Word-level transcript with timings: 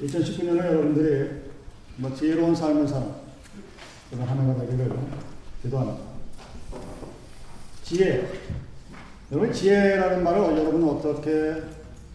2019년에 0.00 0.58
여러분들이 0.58 1.42
뭐 1.96 2.14
지혜로운 2.14 2.54
삶을 2.54 2.88
사는 2.88 3.12
그런 4.10 4.26
한 4.26 4.40
해가 4.48 4.60
되기를 4.60 4.98
기도합니다. 5.62 6.10
지혜. 7.84 8.32
여러분 9.30 9.52
지혜라는 9.52 10.24
말을 10.24 10.40
여러분은 10.40 10.88
어떻게 10.88 11.62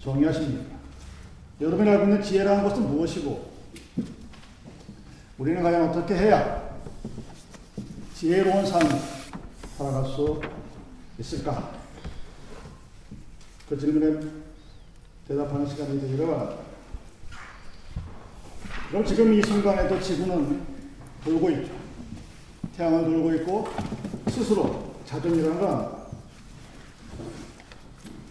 정의하십니까? 0.01 0.75
여러분이 1.61 1.89
알고 1.89 2.03
있는 2.05 2.21
지혜라는 2.21 2.63
것은 2.63 2.87
무엇이고 2.87 3.51
우리는 5.37 5.61
과연 5.61 5.89
어떻게 5.89 6.15
해야 6.15 6.75
지혜로운 8.15 8.65
삶 8.65 8.81
살아갈 9.77 10.05
수 10.05 10.41
있을까? 11.19 11.71
그 13.69 13.77
질문에 13.77 14.27
대답하는 15.27 15.67
시간이 15.67 16.01
되기를 16.01 16.25
바랍니다. 16.25 16.64
그럼 18.89 19.05
지금 19.05 19.33
이 19.33 19.41
순간에도 19.41 19.99
지구는 19.99 20.61
돌고 21.23 21.49
있죠. 21.51 21.73
태양을 22.77 23.05
돌고 23.05 23.33
있고 23.35 23.67
스스로 24.29 24.95
자전이라는 25.05 25.59
건 25.59 26.05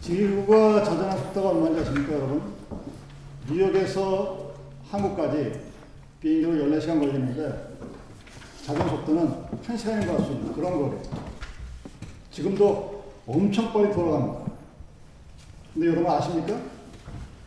지구가 0.00 0.84
자전한 0.84 1.18
속도가 1.18 1.48
얼마인지 1.50 1.80
아십니까, 1.80 2.12
여러분? 2.14 2.42
뉴욕에서 3.48 4.52
한국까지 4.90 5.60
비행기로 6.20 6.66
14시간 6.66 7.00
걸리는데 7.00 7.74
자전 8.64 8.88
속도는 8.88 9.34
1시간인 9.66 10.06
걸수 10.06 10.32
있는 10.32 10.52
그런 10.52 10.78
거리. 10.78 10.98
지금도 12.30 13.12
엄청 13.26 13.72
빨리 13.72 13.92
돌아갑니다. 13.92 14.52
근데 15.72 15.88
여러분 15.88 16.06
아십니까? 16.06 16.58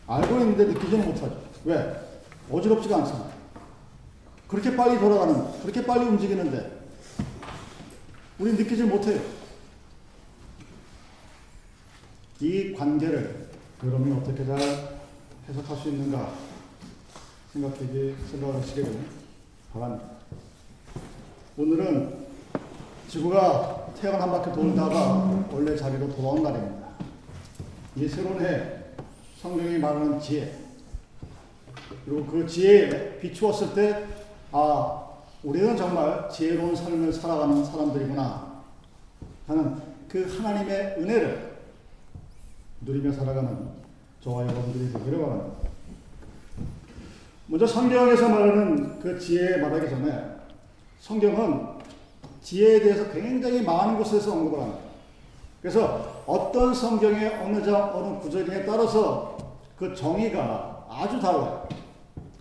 알고 0.06 0.40
있는데 0.40 0.64
느끼지는 0.66 1.06
못하죠. 1.06 1.40
왜? 1.64 2.08
어지럽지가 2.50 2.96
않습니다. 2.96 3.28
그렇게 4.46 4.74
빨리 4.74 4.98
돌아가는, 4.98 5.60
그렇게 5.60 5.84
빨리 5.84 6.06
움직이는데, 6.06 6.78
우리 8.38 8.52
느끼지 8.52 8.84
못해요. 8.84 9.20
이 12.40 12.72
관계를 12.72 13.48
여러분이 13.84 14.16
어떻게 14.16 14.46
잘 14.46 14.58
해석할 15.48 15.76
수 15.76 15.88
있는가 15.88 16.32
생각하기, 17.52 18.14
생각하시기를 18.30 18.98
바랍니다. 19.72 20.04
오늘은 21.56 22.26
지구가 23.08 23.88
태양 24.00 24.20
한 24.20 24.30
바퀴 24.30 24.52
돌다가 24.52 25.46
원래 25.50 25.76
자리로 25.76 26.14
돌아온 26.14 26.42
날입니다. 26.42 26.88
이 27.96 28.06
새로운 28.06 28.40
해, 28.40 28.84
성경이 29.40 29.78
말하는 29.78 30.20
지혜, 30.20 30.57
그리고 32.08 32.24
그 32.24 32.46
지혜에 32.46 33.18
비추었을 33.18 33.74
때, 33.74 34.06
아, 34.50 35.04
우리는 35.42 35.76
정말 35.76 36.28
지혜로운 36.30 36.74
삶을 36.74 37.12
살아가는 37.12 37.62
사람들이구나 37.62 38.62
하는 39.46 39.76
그 40.08 40.26
하나님의 40.36 40.96
은혜를 40.98 41.58
누리며 42.80 43.12
살아가는 43.12 43.68
저와 44.22 44.44
여러분들이 44.44 44.90
되기를 44.90 45.20
바랍니다. 45.20 45.68
먼저 47.46 47.66
성경에서 47.66 48.28
말하는 48.28 49.00
그 49.00 49.18
지혜 49.18 49.58
말하기 49.58 49.90
전에 49.90 50.24
성경은 51.00 51.66
지혜에 52.40 52.80
대해서 52.80 53.10
굉장히 53.10 53.62
많은 53.62 53.98
곳에서 53.98 54.32
언급을 54.32 54.60
합니다. 54.60 54.80
그래서 55.60 56.22
어떤 56.26 56.74
성경의 56.74 57.34
어느 57.42 57.62
장, 57.62 57.94
어느 57.94 58.18
구절에 58.18 58.64
따라서 58.64 59.36
그 59.76 59.94
정의가 59.94 60.86
아주 60.88 61.20
달라요. 61.20 61.68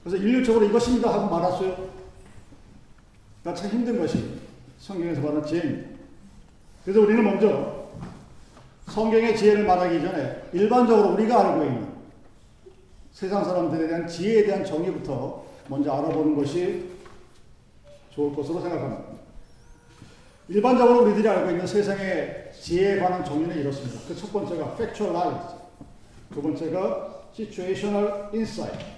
그래서 0.08 0.24
일률적으로 0.24 0.66
이것입니다 0.66 1.14
하고 1.14 1.28
말았어요. 1.36 1.76
그러니까 3.44 3.62
참 3.62 3.72
힘든 3.72 4.00
것이 4.00 4.40
성경에서 4.80 5.20
말하는 5.20 5.46
지혜입니다. 5.46 5.90
그래서 6.86 7.02
우리는 7.02 7.22
먼저 7.26 7.90
성경의 8.86 9.36
지혜를 9.36 9.66
말하기 9.66 10.02
전에 10.02 10.44
일반적으로 10.54 11.10
우리가 11.10 11.46
알고 11.46 11.66
있는 11.66 11.88
세상 13.12 13.44
사람들에 13.44 13.86
대한 13.88 14.08
지혜에 14.08 14.46
대한 14.46 14.64
정의부터 14.64 15.44
먼저 15.68 15.92
알아보는 15.92 16.38
것이 16.38 16.86
좋을 18.12 18.34
것으로 18.34 18.62
생각합니다. 18.62 19.04
일반적으로 20.48 21.04
우리들이 21.04 21.28
알고 21.28 21.52
있는 21.52 21.68
세상의 21.68 22.54
지혜에 22.58 23.00
관한 23.02 23.26
정의는 23.26 23.60
이렇습니다. 23.60 24.00
그 24.08 24.16
첫 24.16 24.32
번째가 24.32 24.76
factual 24.76 25.12
knowledge, 25.14 25.58
두 26.34 26.42
번째가 26.42 27.28
situational 27.34 28.30
insight, 28.34 28.97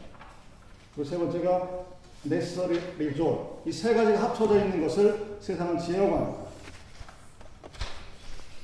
그세 1.00 1.18
번째가 1.18 1.86
necessary 2.26 2.78
result. 2.98 3.40
이 3.66 3.72
세 3.72 3.94
가지가 3.94 4.22
합쳐져 4.22 4.66
있는 4.66 4.86
것을 4.86 5.38
세상은 5.40 5.80
지혜라고 5.80 6.14
합니다. 6.14 6.40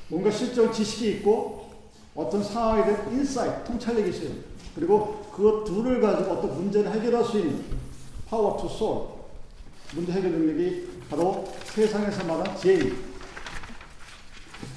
뭔가 0.10 0.30
실전 0.30 0.70
지식이 0.72 1.12
있고 1.12 1.72
어떤 2.14 2.44
상황에 2.44 2.84
대한 2.84 3.10
insight, 3.14 3.64
통찰력이 3.64 4.10
있어요. 4.10 4.32
그리고 4.76 5.24
그 5.34 5.64
둘을 5.66 6.02
가지고 6.02 6.34
어떤 6.34 6.56
문제를 6.56 6.92
해결할 6.92 7.24
수 7.24 7.40
있는 7.40 7.64
power 8.30 8.58
to 8.60 8.70
solve, 8.70 9.14
문제 9.94 10.12
해결 10.12 10.32
능력이 10.32 10.90
바로 11.10 11.46
세상에서 11.64 12.26
말하는 12.26 12.58
지혜입니다. 12.58 12.98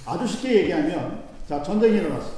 아주 0.06 0.28
쉽게 0.28 0.60
얘기하면, 0.62 1.24
자, 1.48 1.60
전쟁이 1.60 1.96
일어났어. 1.96 2.30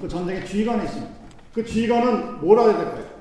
그 0.00 0.08
전쟁에 0.08 0.44
지휘관이 0.44 0.84
있습니다. 0.84 1.12
그 1.52 1.64
지휘관은 1.66 2.40
뭘 2.40 2.60
알아야 2.60 2.78
될까요? 2.78 3.11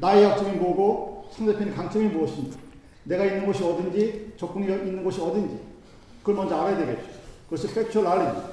나의 0.00 0.24
약점이 0.24 0.56
뭐고, 0.56 1.28
상대편의 1.32 1.74
강점이 1.74 2.06
무엇인지, 2.06 2.58
내가 3.04 3.24
있는 3.24 3.46
곳이 3.46 3.62
어딘지, 3.62 4.32
적군이 4.36 4.66
있는 4.66 5.04
곳이 5.04 5.20
어딘지, 5.20 5.60
그걸 6.20 6.36
먼저 6.36 6.56
알아야 6.56 6.76
되겠죠. 6.76 7.02
그것이 7.48 7.72
팩츄얼 7.74 8.06
알리지. 8.06 8.46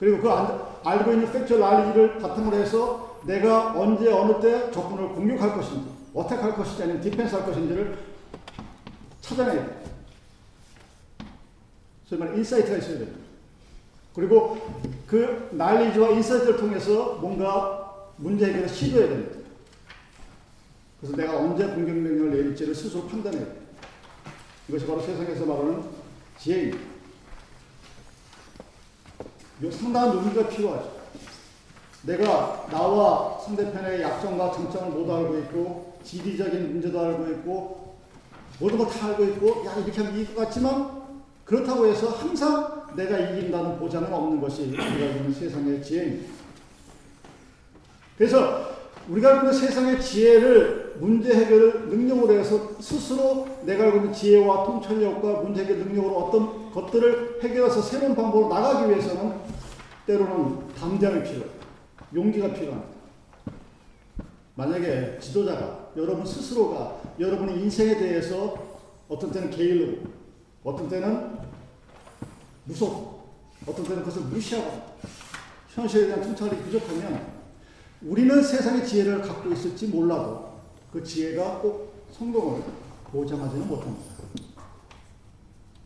그리고 0.00 0.20
그 0.20 0.30
알고 0.88 1.12
있는 1.12 1.32
팩츄얼 1.32 1.62
알리지를 1.62 2.18
바탕으로 2.18 2.56
해서 2.56 3.18
내가 3.24 3.78
언제 3.78 4.12
어느 4.12 4.40
때 4.40 4.70
적군을 4.70 5.08
공격할 5.10 5.54
것인지, 5.54 5.88
attack할 6.14 6.54
것인지 6.54 6.82
아니면 6.82 7.00
defense 7.02 7.34
할 7.34 7.46
것인지를 7.46 7.98
찾아내야 9.20 9.66
돼. 9.66 9.78
소위 12.06 12.20
말해 12.20 12.36
insight가 12.38 12.78
있어야 12.78 12.98
됩니다. 12.98 13.18
그리고 14.14 14.56
그 15.06 15.48
knowledge와 15.52 16.10
insight를 16.10 16.56
통해서 16.56 17.18
뭔가 17.20 18.08
문제 18.16 18.46
해결을 18.46 18.68
시도해야 18.68 19.08
됩니다. 19.08 19.37
그래서 21.00 21.16
내가 21.16 21.38
언제 21.38 21.64
공격 21.66 21.94
명령을 21.96 22.30
내릴지를 22.30 22.74
스스로 22.74 23.06
판단해야 23.06 23.44
돼. 23.44 23.52
이것이 24.68 24.86
바로 24.86 25.00
세상에서 25.00 25.46
말하는 25.46 25.82
지혜입니다. 26.38 26.78
상당한 29.70 30.16
용기가 30.16 30.48
필요하죠. 30.48 30.98
내가 32.02 32.66
나와 32.70 33.38
상대편의 33.40 34.02
약점과 34.02 34.52
장점을 34.52 34.90
모두 34.92 35.14
알고 35.14 35.38
있고 35.40 35.98
지리적인 36.04 36.72
문제도 36.72 37.00
알고 37.00 37.26
있고 37.32 37.96
모든 38.60 38.78
걸 38.78 38.88
다 38.88 39.08
알고 39.08 39.24
있고 39.24 39.64
야 39.66 39.74
이렇게 39.76 40.00
하면 40.02 40.14
이길 40.14 40.34
것 40.34 40.42
같지만 40.42 41.02
그렇다고 41.44 41.86
해서 41.86 42.08
항상 42.10 42.86
내가 42.94 43.18
이긴다는 43.18 43.78
보장은 43.78 44.12
없는 44.12 44.40
것이 44.40 44.62
우리가 44.64 44.86
있는 44.86 45.32
세상의 45.32 45.82
지혜입니다. 45.82 46.32
그래서 48.16 48.68
우리가 49.08 49.36
있는 49.38 49.52
세상의 49.52 50.00
지혜를 50.02 50.87
문제 51.00 51.34
해결을 51.34 51.88
능력으로 51.88 52.34
해서 52.34 52.80
스스로 52.80 53.46
내가 53.64 53.84
알고 53.84 53.96
있는 53.98 54.12
지혜와 54.12 54.64
통찰력과 54.64 55.42
문제 55.42 55.62
해결 55.62 55.78
능력으로 55.78 56.16
어떤 56.16 56.72
것들을 56.72 57.40
해결해서 57.42 57.80
새로운 57.82 58.14
방법으로 58.14 58.48
나가기 58.48 58.90
위해서는 58.90 59.34
때로는 60.06 60.74
담대함이 60.74 61.22
필요해요. 61.22 61.50
용기가 62.14 62.52
필요합니다. 62.52 62.98
만약에 64.54 65.18
지도자가 65.20 65.90
여러분 65.96 66.26
스스로가 66.26 67.00
여러분의 67.18 67.60
인생에 67.60 67.96
대해서 67.96 68.54
어떤 69.08 69.30
때는 69.30 69.50
게을르고 69.50 70.08
어떤 70.64 70.88
때는 70.88 71.38
무섭고 72.64 73.18
어떤 73.66 73.84
때는 73.84 74.00
그것을 74.00 74.22
무시하고 74.22 74.82
현실에 75.74 76.06
대한 76.06 76.22
통찰이 76.22 76.56
부족하면 76.62 77.38
우리는 78.02 78.42
세상의 78.42 78.86
지혜를 78.86 79.22
갖고 79.22 79.52
있을지 79.52 79.86
몰라도 79.88 80.47
그 80.98 81.04
지혜가 81.04 81.60
꼭 81.60 82.08
성공을 82.10 82.60
보장하지는 83.04 83.68
못합니다. 83.68 84.04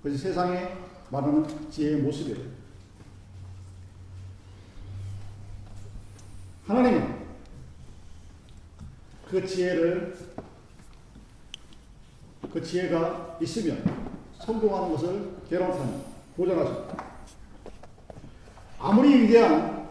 그래서 0.02 0.18
세상에 0.22 0.72
말하는 1.10 1.70
지혜의 1.70 2.00
모습이에요. 2.00 2.38
하나님은 6.66 7.26
그 9.28 9.46
지혜를 9.46 10.16
그 12.50 12.62
지혜가 12.62 13.36
있으면 13.42 13.84
성공하는 14.38 14.92
것을 14.92 15.30
개런트합니다. 15.50 16.08
보장하십니다. 16.38 17.04
아무리 18.78 19.24
위대한 19.24 19.88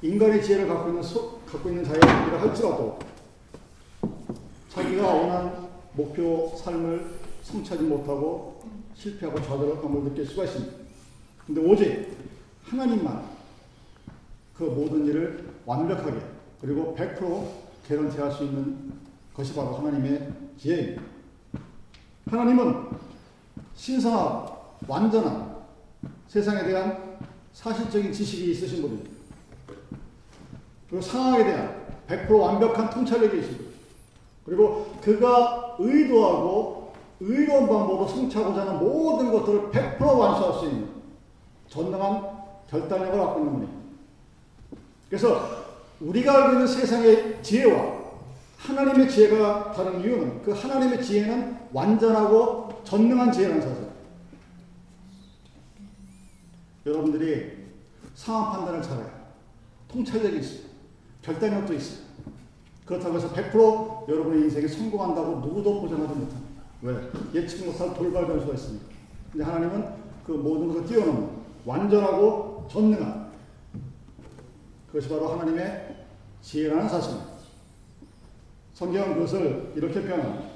인간의 0.00 0.42
지혜를 0.42 0.66
갖고 0.66 0.88
있는 0.88 1.02
소, 1.02 1.40
갖고 1.40 1.68
있는 1.68 1.84
자연이라 1.84 2.40
할지라도 2.40 2.98
자기가 4.76 5.06
원하는 5.06 5.52
목표 5.94 6.54
삶을 6.54 7.02
성취하지 7.42 7.84
못하고 7.84 8.62
실패하고 8.94 9.40
좌절감을 9.40 10.04
느낄 10.04 10.26
수가 10.26 10.44
있습니다. 10.44 10.74
근데 11.46 11.60
오직 11.62 12.14
하나님만 12.62 13.24
그 14.54 14.64
모든 14.64 15.06
일을 15.06 15.48
완벽하게 15.64 16.20
그리고 16.60 16.94
100% 16.94 17.48
개런티할 17.88 18.30
수 18.30 18.44
있는 18.44 18.92
것이 19.32 19.54
바로 19.54 19.76
하나님의 19.76 20.30
지혜입니다. 20.58 21.02
하나님은 22.26 22.88
신성하고 23.74 24.56
완전한 24.86 25.56
세상에 26.28 26.64
대한 26.64 27.18
사실적인 27.54 28.12
지식이 28.12 28.50
있으신 28.50 28.82
분입니다. 28.82 29.10
그리고 30.90 31.00
상황에 31.00 31.44
대한 31.44 31.86
100% 32.08 32.38
완벽한 32.38 32.90
통찰력이 32.90 33.38
있습니다. 33.38 33.65
그리고 34.46 34.94
그가 35.02 35.76
의도하고 35.78 36.92
의로운 37.20 37.66
방법으로 37.66 38.06
성취하고자 38.06 38.60
하는 38.62 38.78
모든 38.78 39.32
것들을 39.32 39.70
100% 39.70 40.18
완수할 40.18 40.60
수 40.60 40.66
있는 40.66 40.88
전능한 41.68 42.36
결단력을 42.70 43.18
갖고 43.18 43.40
있는 43.40 43.52
분입니다. 43.52 43.86
그래서 45.08 45.66
우리가 46.00 46.34
알고 46.34 46.52
있는 46.54 46.66
세상의 46.66 47.42
지혜와 47.42 47.96
하나님의 48.58 49.10
지혜가 49.10 49.72
다른 49.72 50.00
이유는 50.00 50.42
그 50.42 50.52
하나님의 50.52 51.02
지혜는 51.02 51.58
완전하고 51.72 52.82
전능한 52.84 53.32
지혜라는 53.32 53.60
사실. 53.62 53.86
여러분들이 56.84 57.66
상황 58.14 58.52
판단을 58.52 58.82
잘해요. 58.82 59.10
통찰력이 59.88 60.38
있어요. 60.38 60.66
결단력도 61.22 61.74
있어요. 61.74 62.05
그렇다고 62.86 63.16
해서 63.16 63.28
100% 63.32 64.08
여러분의 64.08 64.42
인생에 64.42 64.66
성공한다고 64.68 65.40
누구도 65.40 65.80
보장하지 65.80 66.14
못합니다. 66.14 66.62
왜? 66.82 66.94
예측 67.34 67.66
못할 67.66 67.92
돌발 67.94 68.26
변수가 68.26 68.54
있습니다. 68.54 68.86
근데 69.32 69.44
하나님은 69.44 69.84
그 70.24 70.32
모든 70.32 70.68
것을 70.68 70.86
뛰어넘는 70.86 71.28
완전하고 71.64 72.68
전능한 72.70 73.32
그것이 74.86 75.08
바로 75.08 75.28
하나님의 75.28 75.96
지혜라는 76.42 76.88
사실입니다. 76.88 77.32
성경은 78.72 79.14
그것을 79.14 79.72
이렇게 79.74 80.00
표현합니다. 80.02 80.46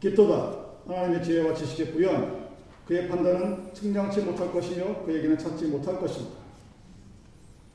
깊도다 0.00 0.66
하나님의 0.86 1.24
지혜와 1.24 1.54
지식에 1.54 1.92
부여한 1.92 2.46
그의 2.86 3.08
판단은 3.08 3.72
측량치 3.72 4.20
못할 4.20 4.52
것이며 4.52 5.04
그에게는 5.04 5.38
찾지 5.38 5.66
못할 5.66 5.98
것입니다. 5.98 6.45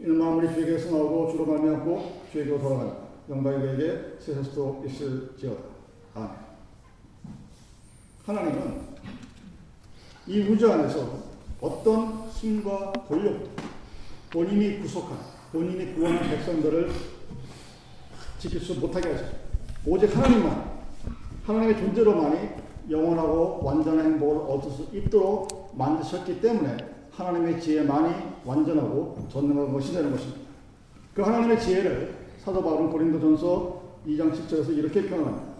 이는 0.01 0.17
마무리 0.17 0.51
주에게서 0.51 0.97
나오고 0.97 1.31
주로 1.31 1.45
말미암고 1.45 2.23
주에게로 2.31 2.59
돌아가는 2.59 2.91
영광이 3.29 3.59
그에게 3.59 4.17
세세도 4.19 4.83
있을지어다. 4.87 5.61
아멘. 6.15 6.29
하나님은 8.25 8.81
이 10.25 10.41
우주 10.41 10.71
안에서 10.71 11.19
어떤 11.61 12.27
힘과 12.29 12.91
권력도 13.07 13.49
본인이 14.31 14.79
구속한 14.79 15.19
본인이 15.51 15.93
구원한 15.93 16.27
백성들을 16.31 16.91
지킬 18.39 18.59
수 18.59 18.79
못하게 18.79 19.11
하죠. 19.11 19.25
오직 19.85 20.15
하나님만 20.17 20.81
하나님의 21.45 21.77
존재로만이 21.77 22.49
영원하고 22.89 23.59
완전한 23.63 24.13
행복을 24.13 24.51
얻을 24.51 24.71
수 24.71 24.87
있도록 24.97 25.75
만드셨기 25.77 26.41
때문에 26.41 27.00
하나님의 27.11 27.61
지혜만이 27.61 28.15
완전하고 28.45 29.27
전능한 29.31 29.73
것이 29.73 29.93
되는 29.93 30.11
것입니다. 30.11 30.39
그 31.13 31.21
하나님의 31.21 31.59
지혜를 31.59 32.15
사도 32.39 32.63
바울은 32.63 32.89
고린도전서 32.89 33.81
2장 34.07 34.31
7절에서 34.33 34.77
이렇게 34.77 35.07
표현합니다. 35.07 35.51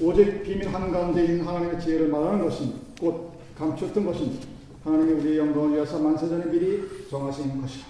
오직 0.00 0.42
비밀 0.42 0.68
한가운데 0.68 1.24
있는 1.24 1.46
하나님의 1.46 1.80
지혜를 1.80 2.08
말하는 2.08 2.44
것입니다. 2.44 2.78
곧 3.00 3.32
감추었던 3.56 4.04
것입니다. 4.04 4.46
하나님이 4.84 5.12
우리의 5.12 5.38
영광을 5.38 5.74
위해서 5.74 5.98
만세전에 5.98 6.50
미리 6.50 7.08
정하신 7.08 7.60
것이다. 7.60 7.86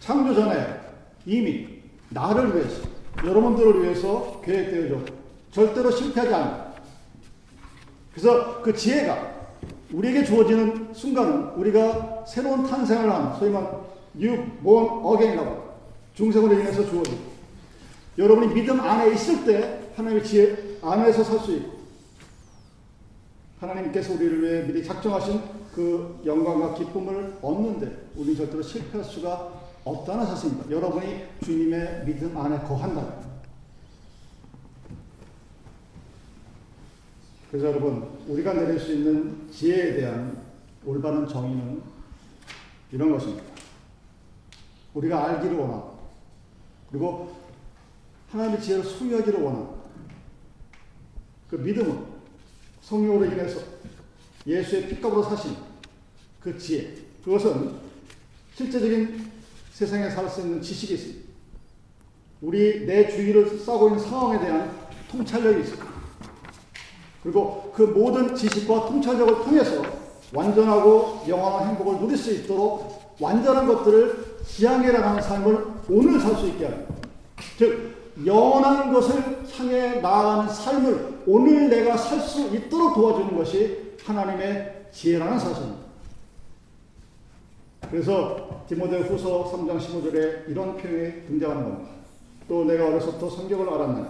창조 0.00 0.34
전에 0.34 0.80
이미 1.26 1.80
나를 2.10 2.54
위해서 2.54 2.82
여러분들을 3.24 3.82
위해서 3.82 4.40
계획되어져 4.44 5.04
절대로 5.50 5.90
실패하지 5.90 6.34
않아. 6.34 6.74
그래서 8.12 8.62
그 8.62 8.74
지혜가 8.74 9.37
우리에게 9.92 10.24
주어지는 10.24 10.92
순간은 10.92 11.54
우리가 11.54 12.24
새로운 12.26 12.66
탄생을 12.66 13.10
한 13.10 13.38
소위 13.38 13.50
말 13.50 13.62
new 14.16 14.44
born 14.62 15.06
again이라고 15.12 15.68
중생으로 16.14 16.52
인해서 16.54 16.84
주어진 16.84 17.18
여러분이 18.18 18.52
믿음 18.52 18.80
안에 18.80 19.12
있을 19.14 19.44
때 19.44 19.80
하나님의 19.96 20.24
지혜 20.24 20.78
안에서 20.82 21.24
살 21.24 21.38
수 21.40 21.54
있고 21.56 21.78
하나님께서 23.60 24.14
우리를 24.14 24.42
위해 24.42 24.62
미리 24.66 24.84
작정하신 24.84 25.40
그 25.74 26.20
영광과 26.24 26.74
기쁨을 26.74 27.38
얻는데 27.42 28.08
우리는 28.16 28.36
절대로 28.36 28.62
실패할 28.62 29.04
수가 29.04 29.52
없다는 29.84 30.26
사실입니다. 30.26 30.70
여러분이 30.70 31.24
주님의 31.44 32.04
믿음 32.04 32.36
안에 32.36 32.58
거한다면. 32.60 33.27
그래서 37.50 37.68
여러분, 37.68 38.06
우리가 38.28 38.52
내릴 38.52 38.78
수 38.78 38.92
있는 38.92 39.50
지혜에 39.50 39.94
대한 39.94 40.44
올바른 40.84 41.26
정의는 41.26 41.82
이런 42.92 43.10
것입니다. 43.10 43.42
우리가 44.92 45.28
알기를 45.28 45.56
원하고, 45.56 45.98
그리고 46.90 47.36
하나님의 48.30 48.60
지혜를 48.60 48.84
소유하기를 48.84 49.40
원하고, 49.40 49.78
그 51.48 51.56
믿음은 51.56 52.04
성령으로 52.82 53.24
인해서 53.24 53.60
예수의 54.46 54.88
피값으로 54.88 55.22
사신 55.22 55.56
그 56.40 56.58
지혜, 56.58 56.94
그것은 57.24 57.76
실제적인 58.54 59.30
세상에 59.72 60.10
살 60.10 60.28
수 60.28 60.42
있는 60.42 60.60
지식이 60.60 60.94
있습니다. 60.94 61.28
우리 62.42 62.84
내 62.86 63.08
주위를 63.08 63.58
싸고 63.58 63.88
있는 63.88 64.00
상황에 64.00 64.38
대한 64.38 64.88
통찰력이 65.10 65.60
있습니다. 65.60 65.87
그리고 67.22 67.72
그 67.74 67.82
모든 67.82 68.34
지식과 68.34 68.86
통찰력을 68.86 69.44
통해서 69.44 69.82
완전하고 70.32 71.22
영원한 71.26 71.68
행복을 71.70 72.00
누릴 72.00 72.16
수 72.16 72.32
있도록 72.32 73.16
완전한 73.20 73.66
것들을 73.66 74.38
지향해 74.46 74.92
나가는 74.92 75.20
삶을 75.20 75.66
오늘 75.90 76.20
살 76.20 76.36
수 76.36 76.46
있게 76.48 76.66
합니다. 76.66 76.94
즉, 77.58 78.14
영원한 78.24 78.92
것을 78.92 79.46
향해 79.56 80.00
나아가는 80.00 80.52
삶을 80.52 81.22
오늘 81.26 81.68
내가 81.68 81.96
살 81.96 82.20
수 82.20 82.54
있도록 82.54 82.94
도와주는 82.94 83.36
것이 83.36 83.94
하나님의 84.04 84.86
지혜라는 84.92 85.38
사실입니다. 85.38 85.88
그래서 87.90 88.64
디모데 88.68 89.00
후서 89.00 89.50
3장 89.50 89.78
15절에 89.78 90.48
이런 90.48 90.76
표현이 90.76 91.26
등장하는 91.26 91.64
겁니다. 91.64 91.90
또 92.48 92.64
내가 92.64 92.86
어려서부터 92.86 93.30
성경을 93.30 93.68
알았나니 93.68 94.06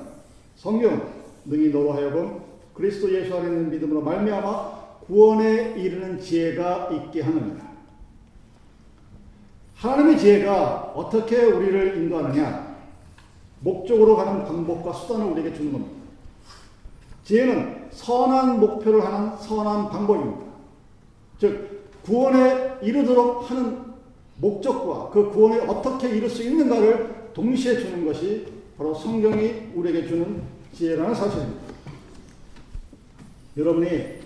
성경 0.57 1.13
능히 1.45 1.69
너로 1.69 1.93
하여금 1.93 2.48
그리스도 2.79 3.13
예수 3.13 3.37
안에 3.37 3.49
있는 3.49 3.71
믿음으로 3.71 4.01
말미암아 4.03 4.79
구원에 5.01 5.75
이르는 5.77 6.21
지혜가 6.21 6.91
있게 6.93 7.23
하느니라. 7.23 7.69
하나님의 9.75 10.19
지혜가 10.19 10.93
어떻게 10.95 11.43
우리를 11.45 11.97
인도하느냐? 11.97 12.77
목적으로 13.61 14.17
가는 14.17 14.45
방법과 14.45 14.93
수단을 14.93 15.27
우리에게 15.33 15.55
주는 15.55 15.73
겁니다. 15.73 15.93
지혜는 17.25 17.89
선한 17.91 18.61
목표를 18.61 19.05
하는 19.05 19.37
선한 19.37 19.89
방법입니다. 19.91 20.43
즉, 21.41 21.91
구원에 22.05 22.77
이르도록 22.81 23.51
하는 23.51 23.89
목적과 24.37 25.11
그 25.11 25.31
구원에 25.31 25.59
어떻게 25.67 26.11
이룰 26.11 26.31
수 26.31 26.45
있는가를 26.45 27.31
동시에 27.35 27.79
주는 27.79 28.07
것이 28.07 28.47
바로 28.77 28.95
성경이 28.95 29.73
우리에게 29.75 30.07
주는 30.07 30.43
지혜라는 30.73 31.15
사실입니다. 31.15 31.68
여러분이 33.59 34.21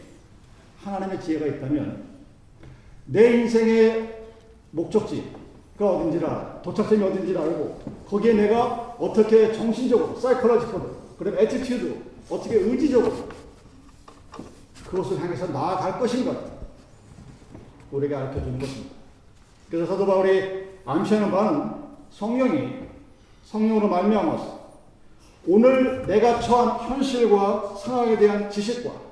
하나님의 0.84 1.22
지혜가 1.22 1.46
있다면 1.46 2.04
내 3.06 3.40
인생의 3.40 4.26
목적지가 4.72 5.24
어딘지를 5.80 6.28
알아. 6.28 6.60
도착점이 6.60 7.02
어딘지를 7.02 7.40
알고 7.40 7.80
거기에 8.06 8.34
내가 8.34 8.94
어떻게 8.98 9.52
정신적으로, 9.52 10.20
사이콜로지컬로, 10.20 10.90
그리고 11.18 11.38
attitude, 11.38 11.96
어떻게 12.28 12.56
의지적으로 12.56 13.12
그것을 14.86 15.18
향해서 15.18 15.46
나아갈 15.48 15.98
것인가 15.98 16.36
우리에게 17.90 18.14
알려주는 18.14 18.58
것입니다. 18.58 18.94
그래서 19.70 19.86
사도 19.86 20.04
바울이 20.04 20.68
암시하는 20.84 21.30
바는 21.30 21.70
성령이 22.10 22.82
성령으로 23.46 23.88
말미암아서 23.88 24.62
오늘 25.46 26.06
내가 26.06 26.38
처한 26.40 26.90
현실과 26.90 27.74
상황에 27.76 28.16
대한 28.18 28.50
지식과 28.50 29.11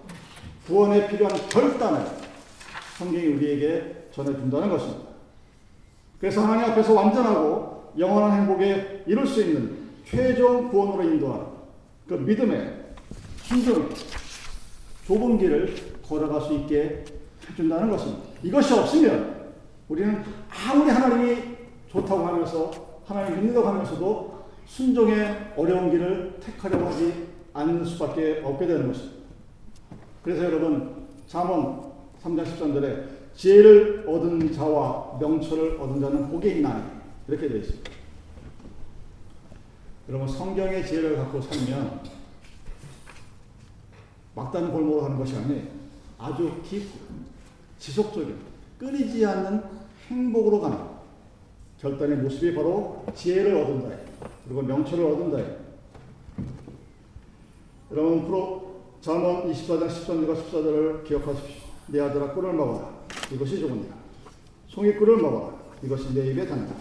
구원에 0.71 1.09
필요한 1.09 1.37
결단을 1.49 2.07
성경이 2.97 3.27
우리에게 3.27 4.07
전해준다는 4.13 4.71
것입니다. 4.71 5.11
그래서 6.21 6.43
하나님 6.43 6.71
앞에서 6.71 6.95
완전하고 6.95 7.93
영원한 7.99 8.41
행복에 8.41 9.03
이룰 9.05 9.27
수 9.27 9.43
있는 9.43 9.77
최종 10.05 10.71
구원으로 10.71 11.03
인도하는 11.03 11.47
그 12.07 12.15
믿음의 12.15 12.73
순종의 13.43 13.89
좁은 15.09 15.39
길을 15.39 15.75
걸어갈 16.07 16.41
수 16.43 16.55
있게 16.55 17.05
해준다는 17.51 17.91
것입니다. 17.91 18.23
이것이 18.45 18.73
없으면 18.73 19.51
우리는 19.89 20.23
아무리 20.69 20.91
하나님이 20.91 21.43
좋다고 21.91 22.25
하면서 22.25 22.71
하나님 23.05 23.35
믿는다고 23.41 23.67
하면서도 23.67 24.45
순종의 24.67 25.55
어려운 25.57 25.91
길을 25.91 26.39
택하려고 26.41 26.87
하지 26.87 27.27
않는 27.55 27.85
수밖에 27.85 28.41
없게 28.45 28.69
되는 28.69 28.87
것입니다. 28.87 29.20
그래서 30.23 30.45
여러분 30.45 31.07
잠언 31.27 31.93
3장 32.23 32.45
13절에 32.45 33.09
지혜를 33.35 34.05
얻은 34.07 34.53
자와 34.53 35.19
명철을 35.19 35.81
얻은 35.81 36.01
자는 36.01 36.29
복이 36.31 36.57
있나니 36.57 36.83
이렇게 37.29 37.49
되어 37.49 37.59
있습니다. 37.59 37.91
여러분 40.09 40.29
성경의 40.29 40.87
지혜를 40.87 41.17
갖고 41.17 41.41
살면 41.41 42.01
막다른 44.35 44.73
골목으로 44.73 45.05
하는 45.05 45.17
것이 45.17 45.37
아니에요. 45.37 45.63
아주 46.19 46.61
깊고 46.65 46.99
지속적인 47.79 48.37
끊이지 48.79 49.25
않는 49.25 49.63
행복으로 50.09 50.61
가는 50.61 50.79
결단의 51.81 52.19
모습이 52.19 52.55
바로 52.55 53.07
지혜를 53.15 53.55
얻은 53.55 53.83
자예요. 53.83 53.99
그리고 54.45 54.63
명철을 54.63 55.05
얻은 55.05 55.31
자예요. 55.31 55.57
여러분 57.93 58.27
프로 58.27 58.70
잠언 59.01 59.51
24장 59.51 59.89
13절과 59.89 60.37
14절을 60.37 61.05
기억하십시오. 61.05 61.63
내 61.87 62.01
아들아 62.01 62.35
꿀을 62.35 62.53
먹어라. 62.53 62.91
이것이 63.33 63.59
좋으니라. 63.59 63.95
송이 64.69 64.95
꿀을 64.97 65.17
먹어라. 65.17 65.55
이것이 65.83 66.13
내 66.13 66.31
입에 66.31 66.47
단다. 66.47 66.75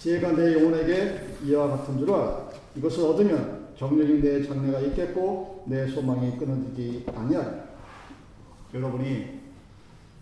지혜가 0.00 0.32
내 0.32 0.54
영혼에게 0.54 1.36
이와 1.44 1.68
같은 1.68 1.98
줄 1.98 2.10
알아. 2.10 2.48
이것을 2.74 3.04
얻으면 3.04 3.68
정령이 3.78 4.20
내 4.20 4.42
장래가 4.42 4.80
있겠고 4.80 5.62
내 5.66 5.86
소망이 5.86 6.36
끊어지지 6.36 7.06
아니하리라. 7.14 7.64
여러분이 8.74 9.40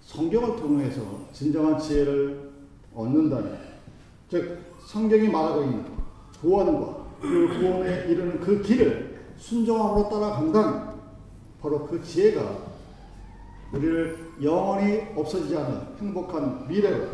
성경을 0.03 0.57
통해서 0.57 1.01
진정한 1.33 1.79
지혜를 1.79 2.51
얻는다면 2.95 3.59
즉 4.29 4.59
성경이 4.85 5.29
말하고 5.29 5.63
있는 5.63 5.85
구원과 6.43 7.07
그 7.23 7.49
구원에 7.59 8.07
이르는 8.09 8.39
그 8.41 8.61
길을 8.61 9.19
순종함으로 9.39 10.11
따라간다면 10.11 10.88
바로 11.61 11.87
그 11.87 12.03
지혜가 12.03 12.69
우리를 13.73 14.33
영원히 14.43 15.09
없어지지 15.15 15.57
않은 15.57 15.81
행복한 16.01 16.67
미래로 16.69 17.07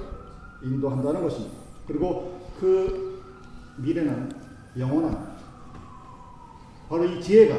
인도한다는 0.62 1.22
것입니다. 1.22 1.56
그리고 1.86 2.40
그 2.60 3.22
미래는 3.78 4.30
영원한 4.78 5.34
바로 6.88 7.04
이 7.04 7.20
지혜가 7.20 7.58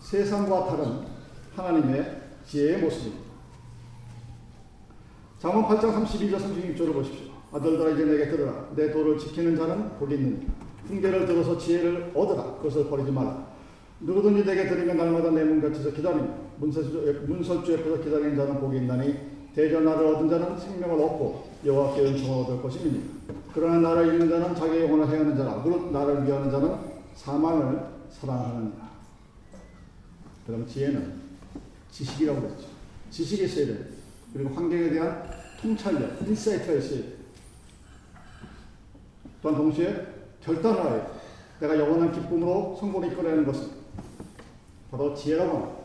세상과 0.00 0.66
다른 0.66 1.06
하나님의 1.56 2.22
지혜의 2.46 2.80
모습입니다. 2.80 3.28
잠언 5.38 5.64
8장 5.64 6.04
32절 6.04 6.36
36절을 6.36 6.92
보십시오. 6.92 7.28
아들들아 7.52 7.90
이제 7.90 8.04
내게 8.04 8.28
들으라. 8.28 8.68
내 8.74 8.90
도를 8.90 9.18
지키는 9.18 9.56
자는 9.56 9.98
복이 9.98 10.14
있느니 10.14 10.46
훈계를 10.88 11.26
들어서 11.26 11.56
지혜를 11.56 12.12
얻으라. 12.14 12.56
그것을 12.56 12.88
버리지 12.88 13.10
말라. 13.10 13.47
누구든지 14.00 14.44
내게 14.44 14.68
들으면 14.68 14.96
날마다 14.96 15.30
내문 15.30 15.60
곁에서 15.60 15.90
기다리며 15.90 16.28
문설주, 16.58 17.72
옆에서 17.72 18.02
기다리는 18.02 18.36
자는 18.36 18.60
복이 18.60 18.78
있나니 18.78 19.14
대전 19.54 19.84
나를 19.84 20.06
얻은 20.06 20.28
자는 20.28 20.58
생명을 20.58 21.02
얻고 21.02 21.48
여호와께 21.64 22.02
은총을 22.02 22.44
얻을 22.44 22.62
것이니 22.62 23.02
그러나 23.52 23.88
나를 23.88 24.14
잃는 24.14 24.28
자는 24.28 24.54
자기 24.54 24.80
영혼을 24.82 25.08
해하는 25.08 25.36
자라 25.36 25.56
무릇 25.56 25.90
나를 25.90 26.26
위하는 26.26 26.50
자는 26.50 26.76
사망을 27.14 27.80
사랑하느니라. 28.10 28.88
그럼 30.46 30.66
지혜는 30.66 31.14
지식이라고 31.90 32.40
그랬죠. 32.40 32.68
지식이 33.10 33.44
있어야 33.44 33.66
돼. 33.66 33.88
그리고 34.32 34.54
환경에 34.54 34.90
대한 34.90 35.28
통찰력, 35.60 36.22
insight가 36.26 36.72
있어야 36.74 37.00
돼. 37.00 37.12
또한 39.42 39.56
동시에 39.56 40.06
결단을 40.42 40.80
하여 40.84 41.18
내가 41.60 41.78
영원한 41.78 42.12
기쁨으로 42.12 42.76
성공을 42.78 43.12
이끌어내는 43.12 43.44
것은 43.44 43.77
바로 44.90 45.14
지혜라고 45.14 45.50
합니다. 45.50 45.78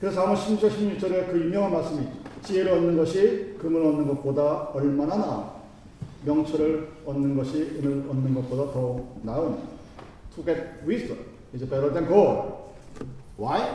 그래서 0.00 0.22
아마 0.22 0.34
16절, 0.34 0.70
16절에 0.70 1.30
그 1.30 1.40
유명한 1.40 1.72
말씀이 1.72 2.06
지혜를 2.42 2.72
얻는 2.72 2.96
것이 2.96 3.56
금을 3.58 3.84
얻는 3.86 4.08
것보다 4.08 4.70
얼마나 4.74 5.16
나아 5.16 5.62
명철을 6.24 6.88
얻는 7.06 7.36
것이 7.36 7.78
은을 7.78 8.08
얻는 8.08 8.34
것보다 8.34 8.72
더 8.72 9.00
나은 9.22 9.72
To 10.34 10.42
get 10.42 10.82
wisdom 10.86 11.18
is 11.52 11.62
better 11.62 11.92
than 11.92 12.06
gold. 12.06 12.72
Why? 13.36 13.68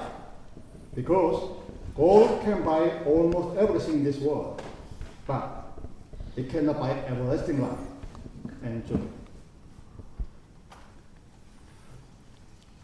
Because 0.96 1.54
gold 1.96 2.42
can 2.44 2.64
buy 2.64 3.04
almost 3.06 3.58
everything 3.58 4.00
in 4.00 4.04
this 4.04 4.20
world, 4.20 4.60
but 5.28 5.78
it 6.36 6.50
cannot 6.50 6.80
buy 6.80 6.92
everlasting 7.08 7.62
life 7.62 7.78
and 8.64 8.86
joy. 8.88 8.98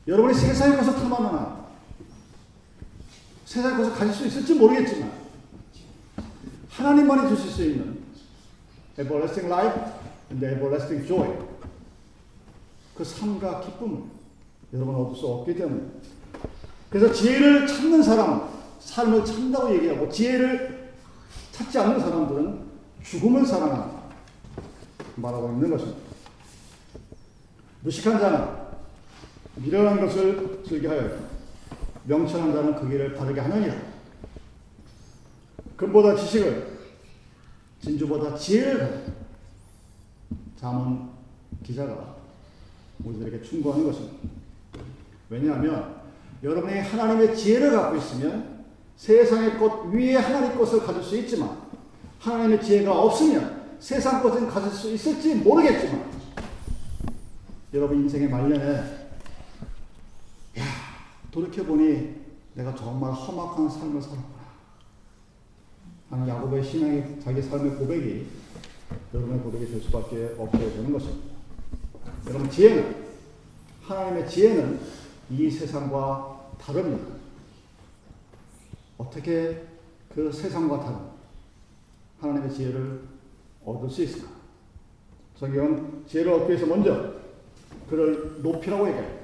여러분이 0.07 0.33
세상에 0.33 0.75
가서 0.75 0.93
탐하나 0.95 1.63
세상에 3.45 3.77
가서 3.77 3.93
가질 3.93 4.13
수 4.13 4.27
있을지 4.27 4.55
모르겠지만 4.55 5.11
하나님만이 6.69 7.29
주실 7.29 7.51
수 7.51 7.63
있는 7.63 8.03
everlasting 8.99 9.51
life 9.51 9.79
and 10.31 10.45
everlasting 10.45 11.07
joy. 11.07 11.37
그 12.95 13.03
삶과 13.03 13.61
기쁨을 13.61 14.03
여러분 14.73 14.95
얻을 14.95 15.15
수 15.15 15.27
없기 15.27 15.55
때문에. 15.55 15.83
그래서 16.89 17.11
지혜를 17.13 17.67
찾는 17.67 18.03
사람은 18.03 18.47
삶을 18.79 19.25
찾는다고 19.25 19.73
얘기하고 19.75 20.09
지혜를 20.09 20.93
찾지 21.51 21.79
않는 21.79 21.99
사람들은 21.99 22.63
죽음을 23.03 23.45
사랑한다. 23.45 24.03
말하고 25.15 25.49
있는 25.53 25.69
것입니다. 25.69 25.99
무식한 27.81 28.19
자는 28.19 28.62
미련한 29.55 29.99
것을 29.99 30.63
즐겨하여 30.67 31.17
명철한 32.05 32.53
자는 32.53 32.75
그 32.75 32.89
길을 32.89 33.13
바르게 33.13 33.39
하느니라. 33.39 33.75
금보다 35.75 36.15
지식을 36.15 36.79
진주보다 37.81 38.35
지혜를 38.35 39.05
잠언 40.59 41.09
기자가 41.63 42.15
우리들에게 43.03 43.41
충고하는 43.41 43.85
것입니다. 43.85 44.17
왜냐하면 45.29 46.01
여러분이 46.41 46.79
하나님의 46.79 47.35
지혜를 47.35 47.71
갖고 47.71 47.97
있으면 47.97 48.63
세상의 48.95 49.57
것 49.57 49.85
위에 49.87 50.15
하나님 50.15 50.57
것을 50.57 50.81
가질 50.81 51.03
수 51.03 51.17
있지만 51.17 51.57
하나님의 52.19 52.61
지혜가 52.61 52.97
없으면 53.01 53.77
세상 53.79 54.21
것은 54.21 54.47
가질 54.47 54.71
수 54.71 54.93
있을지 54.93 55.35
모르겠지만 55.35 56.11
여러분 57.73 57.97
인생의 58.03 58.29
말년에 58.29 58.65
야 58.65 59.02
돌이켜보니 61.33 62.23
내가 62.53 62.75
정말 62.75 63.11
험악한 63.11 63.67
삶을 63.67 63.99
살았구나 64.01 64.43
하는 66.11 66.27
야곱의 66.27 66.63
신앙이 66.63 67.19
자기 67.19 67.41
삶의 67.41 67.75
고백이 67.75 68.27
여러분의 69.13 69.41
고백이 69.41 69.71
될 69.71 69.81
수밖에 69.81 70.35
없게 70.37 70.59
되는 70.59 70.93
것입니다. 70.93 71.33
여러분 72.27 72.49
지혜는 72.49 73.03
하나님의 73.81 74.29
지혜는 74.29 74.79
이 75.31 75.49
세상과 75.49 76.51
다릅니다. 76.59 77.15
어떻게 78.99 79.65
그 80.13 80.31
세상과 80.31 80.79
다른 80.81 80.99
하나님의 82.19 82.53
지혜를 82.53 83.01
얻을 83.65 83.89
수 83.89 84.03
있을까? 84.03 84.29
성경은 85.37 86.05
지혜를 86.07 86.31
얻기 86.31 86.49
위해서 86.49 86.67
먼저 86.67 87.13
그를 87.89 88.41
높이라고 88.43 88.87
얘기해요. 88.87 89.22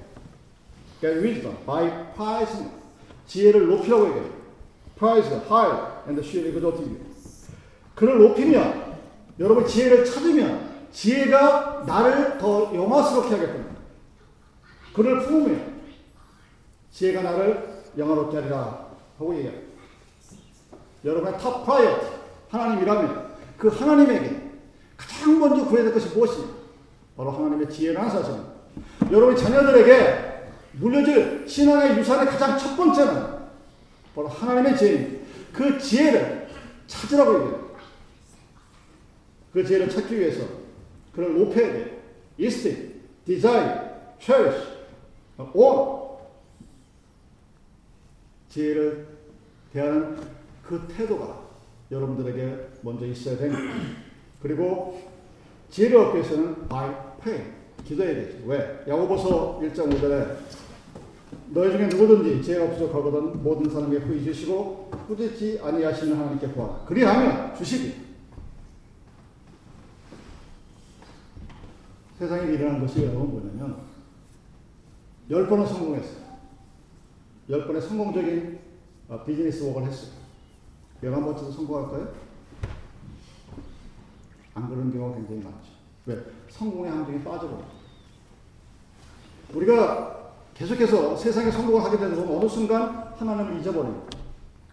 Get 1.01 1.20
wisdom 1.20 1.56
by 1.65 2.13
prizing. 2.15 2.72
지혜를 3.25 3.68
높이라고 3.68 4.08
얘기해요. 4.08 4.39
prize 4.98 5.31
her 5.50 5.66
highly, 5.66 6.03
and 6.08 6.20
she 6.22 6.34
will 6.34 6.50
exalt 6.50 6.89
you. 6.89 7.10
그를 7.96 8.20
높이면, 8.20 8.98
여러분 9.39 9.65
지혜를 9.65 10.03
찾으면, 10.03 10.70
지혜가 10.91 11.84
나를 11.86 12.38
더 12.38 12.72
영화스럽게 12.74 13.36
하겠구나. 13.36 13.65
그를 14.94 15.24
품으면, 15.24 15.79
지혜가 16.91 17.22
나를 17.22 17.84
영화롭게 17.98 18.38
하리라 18.38 18.88
하고 19.18 19.36
얘기해요. 19.36 19.60
여러분의 21.06 21.39
top 21.39 21.65
priority, 21.65 22.08
하나님이라면, 22.50 23.29
그 23.58 23.68
하나님에게 23.70 24.50
가장 24.98 25.39
먼저 25.39 25.65
구해야 25.65 25.86
될 25.86 25.94
것이 25.94 26.10
무엇이냐? 26.15 26.48
바로 27.15 27.32
하나님의 27.32 27.70
지혜라는 27.70 28.10
사실입니다. 28.10 28.50
여러분 29.12 29.36
자녀들에게 29.36 30.28
물려줄 30.79 31.48
신앙의 31.48 31.98
유산의 32.00 32.27
가장 32.27 32.57
첫 32.57 32.75
번째는 32.75 33.39
바로 34.15 34.27
하나님의 34.27 34.77
지혜입니다. 34.77 35.25
그 35.53 35.79
지혜를 35.79 36.48
찾으라고 36.88 37.33
얘기해요. 37.36 37.69
그 39.53 39.65
지혜를 39.65 39.89
찾기 39.89 40.19
위해서 40.19 40.45
그를 41.13 41.38
높여야 41.38 41.74
돼. 41.74 42.01
이스팅, 42.38 43.01
desire, 43.25 43.79
cherish, 44.19 44.67
own. 45.53 46.00
지혜를 48.50 49.07
대하는 49.74 50.17
그 50.63 50.88
태도가 50.88 51.39
여러분들에게 51.91 52.69
먼저 52.81 53.05
있어야 53.05 53.38
됩니다. 53.38 53.74
그리고 54.41 55.01
지혜를 55.69 55.98
얻기 55.98 56.17
위해서는 56.19 56.67
by 56.67 57.17
prayer, 57.19 57.51
기도해야 57.86 58.15
되죠. 58.15 58.38
왜? 58.45 58.83
야고보서 58.88 59.59
1장 59.62 59.91
5절에 59.91 60.38
너희 61.51 61.71
중에 61.71 61.88
누구든지 61.88 62.43
지혜가 62.43 62.71
부족하거든 62.74 63.43
모든 63.43 63.69
사람에게 63.69 64.05
후히 64.05 64.24
주시고 64.24 64.91
후되지 65.07 65.59
아니하시는 65.63 66.15
하나님께 66.15 66.48
구하라. 66.50 66.86
그리하면 66.86 67.55
주시기. 67.55 68.09
세상에 72.17 72.51
일어난 72.51 72.81
것이 72.81 73.03
여러분 73.03 73.31
뭐냐면 73.31 73.77
열 75.29 75.48
번은 75.48 75.65
성공했어요. 75.65 76.29
열 77.50 77.65
번의 77.65 77.81
성공적인 77.81 78.59
어, 79.07 79.24
비즈니스 79.24 79.63
웍을 79.63 79.88
했어요. 79.88 80.12
열한 81.01 81.24
번째도 81.24 81.51
성공할까요? 81.51 82.13
안 84.53 84.69
그런 84.69 84.91
경우가 84.91 85.15
굉장히 85.15 85.41
많죠. 85.41 85.69
왜? 86.05 86.17
성공의 86.50 86.91
함정에 86.91 87.24
빠져버려. 87.24 87.63
우리가 89.53 90.18
계속해서 90.60 91.16
세상에 91.16 91.50
성공을 91.50 91.82
하게 91.86 91.98
되면 91.98 92.20
어느 92.28 92.50
순간 92.50 93.13
하나님을 93.18 93.62
잊어버립니다. 93.62 94.18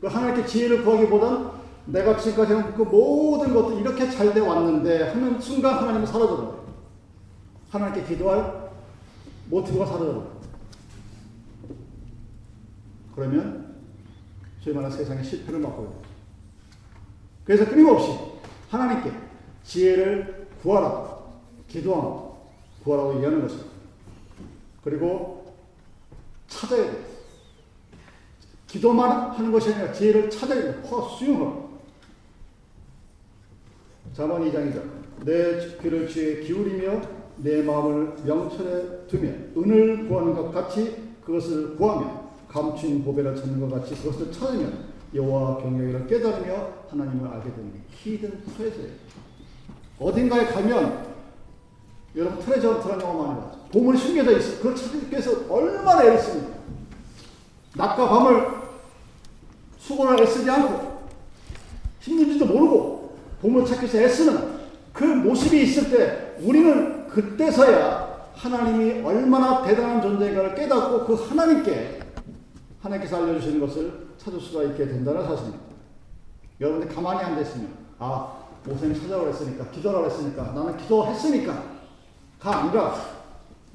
그 0.01 0.09
하나님께 0.09 0.45
지혜를 0.45 0.85
구하기보단 0.85 1.53
내가 1.87 2.17
지금까지 2.17 2.55
한그 2.55 2.83
모든 2.83 3.55
것들 3.55 3.79
이렇게 3.79 4.11
잘 4.11 4.35
돼 4.35 4.41
왔는데 4.41 5.11
하는 5.11 5.41
순간 5.41 5.77
하나님은 5.79 6.05
사라져버려요. 6.05 6.67
하나님께 7.71 8.03
기도할 8.09 8.73
모티브가 9.49 9.87
사라져버려요. 9.87 10.37
그러면 13.15 13.77
소위 14.61 14.75
말하는 14.75 14.97
세상의 14.97 15.23
실패를 15.23 15.61
맛보게 15.61 15.87
되죠. 15.87 16.01
그래서 17.45 17.65
끊임없이 17.65 18.11
하나님께 18.71 19.13
지혜를 19.63 20.49
구하라, 20.63 21.17
기도하라, 21.69 22.23
구하라고 22.83 23.15
얘기하는 23.15 23.43
것입니다. 23.43 23.71
그리고 24.83 25.36
찾아야 26.57 26.91
돼. 26.91 27.07
기도만 28.67 29.31
하는 29.31 29.53
것이 29.53 29.73
아니라 29.73 29.93
지혜를 29.93 30.31
찾아야 30.31 30.63
돼. 30.63 30.83
퍼스용하고. 30.83 31.77
잠언 34.15 34.51
2장이죠. 34.51 34.83
내 35.25 35.79
귀를 35.83 36.09
주에 36.09 36.41
기울이며 36.41 37.01
내 37.37 37.63
마음을 37.63 38.15
명철에 38.25 39.07
두며 39.07 39.29
은을 39.57 40.09
구하는 40.09 40.35
것 40.35 40.51
같이 40.51 40.97
그것을 41.25 41.77
구하며 41.77 42.31
감춘 42.49 43.05
보배를 43.05 43.37
찾는 43.37 43.61
것 43.61 43.71
같이 43.71 43.95
그것을 43.97 44.33
찾으면 44.33 44.87
여호와 45.15 45.59
경외를 45.59 46.07
깨달으며 46.07 46.73
하나님을 46.89 47.29
알게 47.29 47.51
되는 47.55 47.73
게 47.73 47.79
hidden 47.91 48.45
treasure예요. 48.45 48.91
어딘가에 49.99 50.47
가면 50.47 51.15
여러분 52.17 52.41
Treasure 52.41 52.73
Hunt라는 52.73 53.05
영화 53.05 53.27
많이 53.27 53.41
봤죠. 53.41 53.56
보물이 53.73 53.99
숨겨져 53.99 54.39
있어. 54.39 54.57
그걸 54.59 54.77
찾기 54.77 55.11
위해서 55.11 55.33
얼마나 55.49 56.05
애를 56.05 56.19
씁니까? 56.19 56.57
낮과 57.77 58.09
밤을 58.09 58.47
수고를 59.79 60.23
애쓰지 60.23 60.51
않고 60.51 60.97
힘든지도 62.01 62.47
모르고 62.47 63.17
보물 63.41 63.67
찾기 63.67 63.87
위해서 63.87 63.99
애쓰는 63.99 64.57
그 64.93 65.05
모습이 65.05 65.63
있을 65.63 65.91
때 65.91 66.37
우리는 66.41 67.07
그때서야 67.09 68.31
하나님이 68.35 69.03
얼마나 69.05 69.63
대단한 69.63 70.01
존재인가를 70.01 70.55
깨닫고 70.55 71.05
그 71.05 71.15
하나님께 71.15 72.01
하나님께서 72.83 73.23
알려주시는 73.23 73.61
것을 73.61 74.07
찾을 74.19 74.41
수가 74.41 74.65
있게 74.65 74.87
된다는 74.87 75.25
사실입니다. 75.27 75.65
여러분들 76.61 76.95
가만히 76.95 77.21
앉아 77.21 77.41
있으면 77.43 77.69
아 77.99 78.33
목사님 78.65 79.01
찾아오라 79.01 79.29
했으니까 79.29 79.71
기도하라 79.71 80.09
했으니까 80.09 80.43
나는 80.53 80.77
기도했으니까 80.77 81.63
가 82.41 82.57
아니라 82.59 82.95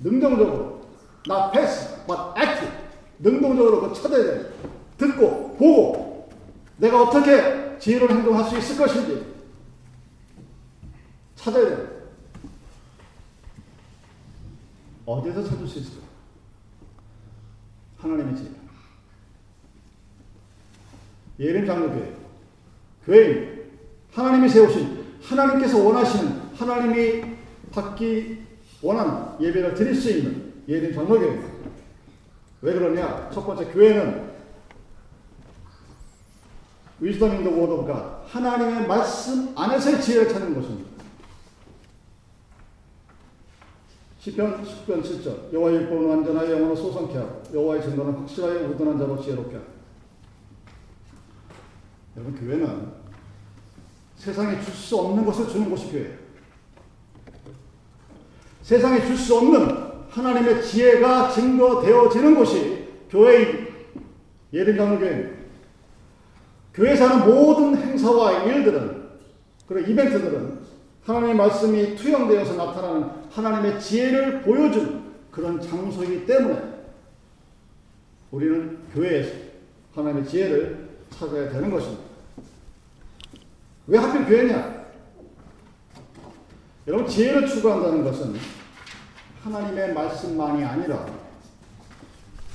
능동적으로. 0.03 0.81
나 1.27 1.51
패스 1.51 2.05
but 2.05 2.19
active. 2.37 2.71
능동적으로 3.19 3.89
그 3.89 4.01
찾아야 4.01 4.23
돼. 4.23 4.53
듣고 4.97 5.55
보고. 5.57 6.29
내가 6.77 7.03
어떻게 7.03 7.77
지혜로운 7.79 8.11
행동할 8.11 8.43
수 8.49 8.57
있을 8.57 8.77
것인지 8.77 9.25
찾아야 11.35 11.65
돼. 11.65 12.01
어디서 15.05 15.43
찾을 15.43 15.67
수 15.67 15.79
있을까? 15.79 16.05
하나님의 17.97 18.35
지혜 18.35 18.49
예림 21.39 21.65
장로교회. 21.65 22.15
교회입니다. 23.05 23.61
하나님이 24.13 24.49
세우신 24.49 25.05
하나님께서 25.23 25.77
원하시는 25.83 26.41
하나님이 26.55 27.35
받기 27.71 28.50
원하는 28.81 29.39
예배를 29.39 29.75
드릴 29.75 29.95
수 29.95 30.09
있는 30.09 30.53
예림 30.67 30.93
장로교회입니다. 30.93 31.51
왜 32.61 32.73
그러냐? 32.73 33.29
첫 33.33 33.45
번째 33.45 33.65
교회는 33.71 34.31
in 37.31 37.43
the 37.43 37.49
word 37.49 37.73
of 37.73 37.85
God 37.85 38.03
하나님의 38.27 38.87
말씀 38.87 39.57
안에서의 39.57 40.01
지혜를 40.01 40.29
찾는 40.29 40.53
것입니다. 40.53 40.91
시편 44.19 44.63
10편 44.63 45.03
7절 45.03 45.51
여호와의 45.51 45.77
율법은 45.77 46.07
완전하여 46.07 46.51
영혼을 46.51 46.75
소성케 46.75 47.17
하고 47.17 47.41
여호와의 47.51 47.81
증거는 47.81 48.13
확실하여 48.13 48.69
우둔한 48.69 48.99
자로 48.99 49.19
지혜롭게 49.19 49.55
하고 49.55 49.67
여러분 52.15 52.39
교회는 52.39 52.91
세상에 54.17 54.61
줄 54.61 54.73
수 54.75 54.99
없는 54.99 55.25
것을 55.25 55.47
주는 55.47 55.69
곳이 55.69 55.89
교회예요. 55.91 56.20
세상에 58.61 59.05
줄 59.05 59.17
수 59.17 59.37
없는 59.37 59.91
하나님의 60.09 60.63
지혜가 60.63 61.29
증거되어지는 61.31 62.35
곳이 62.35 62.87
교회인 63.09 63.67
예림 64.53 64.75
장로교회입니다. 64.77 65.41
교회에서 66.73 67.07
하는 67.07 67.33
모든 67.33 67.75
행사와 67.77 68.43
일들은 68.43 69.01
그리고 69.67 69.89
이벤트들은 69.89 70.59
하나님의 71.05 71.35
말씀이 71.35 71.95
투영되어서 71.95 72.55
나타나는 72.55 73.09
하나님의 73.31 73.79
지혜를 73.79 74.41
보여주는 74.41 75.01
그런 75.31 75.59
장소이기 75.61 76.25
때문에 76.25 76.61
우리는 78.31 78.77
교회에서 78.93 79.33
하나님의 79.95 80.27
지혜를 80.27 80.89
찾아야 81.09 81.49
되는 81.49 81.71
것입니다. 81.71 82.03
왜 83.87 83.97
하필 83.97 84.25
교회냐? 84.25 84.80
여러분, 86.87 87.07
지혜를 87.07 87.47
추구한다는 87.47 88.03
것은 88.03 88.35
하나님의 89.43 89.93
말씀만이 89.93 90.63
아니라 90.63 91.05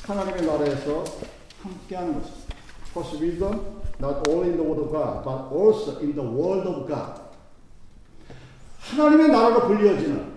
하나님의 0.04 0.46
나라에서 0.46 1.04
함께하는 1.62 2.14
것입니다. 2.14 2.56
First 2.90 3.22
wisdom, 3.22 3.82
not 4.00 4.28
all 4.28 4.42
in 4.42 4.56
the 4.56 4.62
word 4.62 4.80
of 4.80 4.90
God, 4.90 5.22
but 5.22 5.52
also 5.52 6.00
in 6.00 6.14
the 6.14 6.26
world 6.26 6.68
of 6.68 6.88
God. 6.88 7.20
하나님의 8.80 9.28
나라로 9.28 9.66
불리어지는 9.68 10.32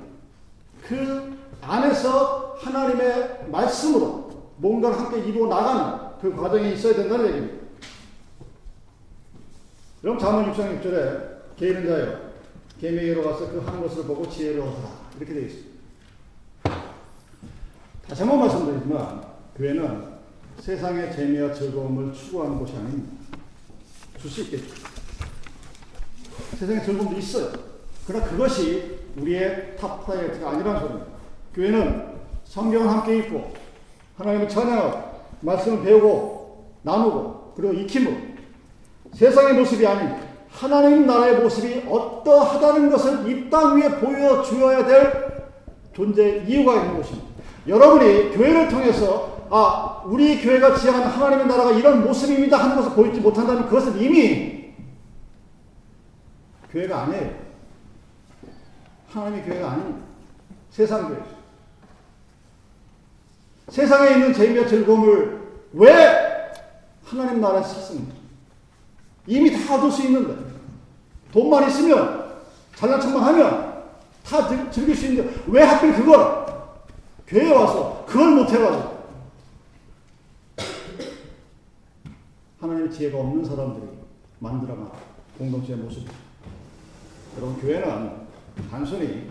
그 0.84 1.38
안에서 1.62 2.58
하나님의 2.60 3.47
말씀으로 3.47 4.54
뭔가를 4.58 4.99
함께 4.99 5.19
이루어 5.19 5.47
나가는 5.47 6.19
그 6.21 6.36
과정이 6.36 6.73
있어야 6.73 6.93
된다는 6.93 7.28
얘기입니다. 7.28 7.60
여러분 10.04 10.19
잠언 10.19 10.52
6장 10.54 10.82
6절에 10.82 11.58
게으른 11.57 11.88
자여 11.88 12.28
개미에게로 12.79 13.23
가서 13.23 13.51
그 13.51 13.59
하는 13.59 13.81
것을 13.81 14.03
보고 14.05 14.27
지혜를 14.29 14.61
얻어라 14.61 14.89
이렇게 15.17 15.33
되어 15.33 15.43
있습니다. 15.43 15.69
다시 18.07 18.21
한번 18.23 18.39
말씀드리지만 18.39 19.21
교회는 19.57 20.03
세상의 20.59 21.13
재미와 21.13 21.53
즐거움을 21.53 22.13
추구하는 22.13 22.57
곳이 22.57 22.75
아닙니다. 22.75 23.11
줄 24.19 24.31
수 24.31 24.41
있겠죠. 24.41 24.75
세상에 26.57 26.81
즐거움도 26.83 27.17
있어요. 27.17 27.51
그러나 28.07 28.25
그것이 28.25 28.99
우리의 29.17 29.75
top 29.77 30.05
priority가 30.05 30.49
아니라는 30.49 30.79
소리입니다. 30.79 31.11
교회는 31.53 32.19
성경을 32.45 32.89
함께 32.89 33.17
읽고 33.19 33.53
하나님을 34.17 34.49
찬양하고 34.49 35.19
말씀을 35.41 35.83
배우고 35.83 36.75
나누고 36.81 37.53
그리고 37.55 37.73
익힘으로 37.73 38.15
세상의 39.13 39.53
모습이 39.53 39.85
아닌 39.85 40.28
하나님 40.51 41.05
나라의 41.05 41.39
모습이 41.41 41.85
어떠하다는 41.89 42.89
것을 42.89 43.29
이 43.29 43.49
땅 43.49 43.77
위에 43.77 43.89
보여주어야 43.99 44.85
될 44.85 45.29
존재 45.93 46.43
이유가 46.47 46.75
있는 46.75 46.97
것입니다. 46.97 47.27
여러분이 47.67 48.31
교회를 48.31 48.67
통해서 48.69 49.47
아 49.49 50.01
우리 50.05 50.41
교회가 50.41 50.75
지향하는 50.75 51.07
하나님의 51.07 51.47
나라가 51.47 51.71
이런 51.71 52.03
모습입니다 52.03 52.57
하는 52.57 52.75
것을 52.75 52.91
보이지 52.91 53.19
못한다면 53.19 53.65
그것은 53.67 53.99
이미 53.99 54.73
교회가 56.71 57.03
아니에요. 57.03 57.31
하나님의 59.09 59.43
교회가 59.45 59.71
아닙니다. 59.71 59.99
세상 60.69 61.07
교회. 61.07 61.19
세상에 63.69 64.12
있는 64.12 64.33
재미와 64.33 64.67
즐거움을 64.67 65.39
왜 65.73 66.51
하나님 67.05 67.41
나라에서 67.41 67.73
찾습니까? 67.75 68.18
이미 69.29 69.51
다 69.51 69.75
얻을 69.75 69.91
수 69.91 70.01
있는데 70.07 70.35
돈만 71.31 71.69
있으면 71.69 72.39
잘난 72.75 72.99
척만 72.99 73.23
하면 73.23 73.83
다 74.25 74.71
즐길 74.71 74.95
수 74.95 75.05
있는데 75.05 75.39
왜 75.47 75.61
하필 75.61 75.93
그걸? 75.93 76.47
교회에 77.27 77.53
와서 77.53 78.03
그걸 78.07 78.31
못 78.31 78.49
해가지고. 78.49 78.99
하나님의 82.59 82.91
지혜가 82.91 83.19
없는 83.19 83.45
사람들이 83.45 83.87
만들어간 84.39 84.89
공동체의 85.37 85.77
모습. 85.77 86.07
여러분 87.37 87.61
교회는 87.61 88.11
단순히 88.71 89.29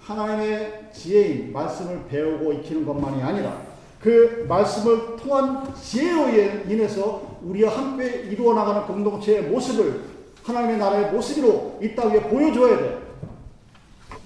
하나님의 0.00 0.90
지혜인 0.94 1.52
말씀을 1.52 2.06
배우고 2.06 2.52
익히는 2.52 2.86
것만이 2.86 3.20
아니라 3.20 3.60
그 4.04 4.44
말씀을 4.46 5.16
통한 5.16 5.74
지혜로 5.74 6.28
인해서 6.70 7.38
우리와 7.42 7.74
함께 7.74 8.24
이루어 8.30 8.52
나가는 8.52 8.86
공동체의 8.86 9.44
모습을 9.44 10.02
하나님의 10.42 10.76
나라의 10.76 11.10
모습으로 11.10 11.78
이 11.82 11.94
땅에 11.94 12.20
보여줘야 12.20 12.76
돼. 12.76 12.98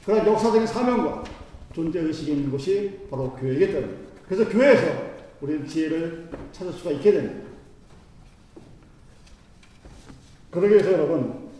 그런 0.05 0.27
역사적인 0.27 0.67
사명과 0.67 1.23
존재 1.73 2.01
의식이 2.01 2.33
있는 2.33 2.51
것이 2.51 3.07
바로 3.09 3.31
교회이기 3.35 3.73
때문에. 3.73 3.93
그래서 4.27 4.51
교회에서 4.51 5.01
우리는 5.41 5.65
지혜를 5.65 6.29
찾을 6.51 6.73
수가 6.73 6.91
있게 6.91 7.13
됩니다. 7.13 7.49
그러기 10.51 10.75
위해서 10.75 10.93
여러분, 10.93 11.51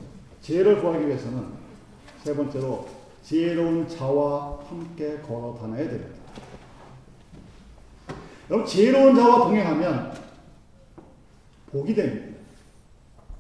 지혜를 0.43 0.81
구하기 0.81 1.07
위해서는 1.07 1.45
세 2.25 2.35
번째로 2.35 2.89
지혜로운 3.23 3.87
자와 3.87 4.59
함께 4.69 5.19
걸어 5.25 5.57
다녀야 5.61 5.89
됩니다. 5.89 6.18
여러분, 8.51 8.67
지혜로운 8.67 9.15
자와 9.15 9.45
동행하면 9.45 10.15
복이 11.71 11.95
됩니다. 11.95 12.39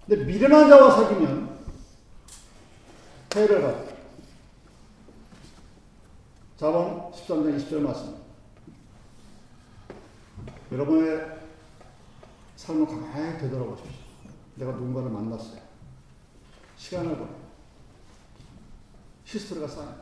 근데 0.06 0.24
미련한 0.24 0.68
자와 0.68 0.96
사귀면 0.96 1.58
해를 3.34 3.62
가요. 3.62 3.88
자본 6.56 7.12
13장 7.12 7.56
20절 7.56 7.80
말씀. 7.80 8.16
여러분의 10.72 11.38
삶을 12.56 12.86
가만히 12.86 13.38
되돌아보십시오. 13.38 13.92
내가 14.56 14.72
누군가를 14.72 15.10
만났어요. 15.10 15.60
시간을 16.76 17.16
보내. 17.16 17.30
히스토리가 19.24 19.68
쌓여. 19.68 19.94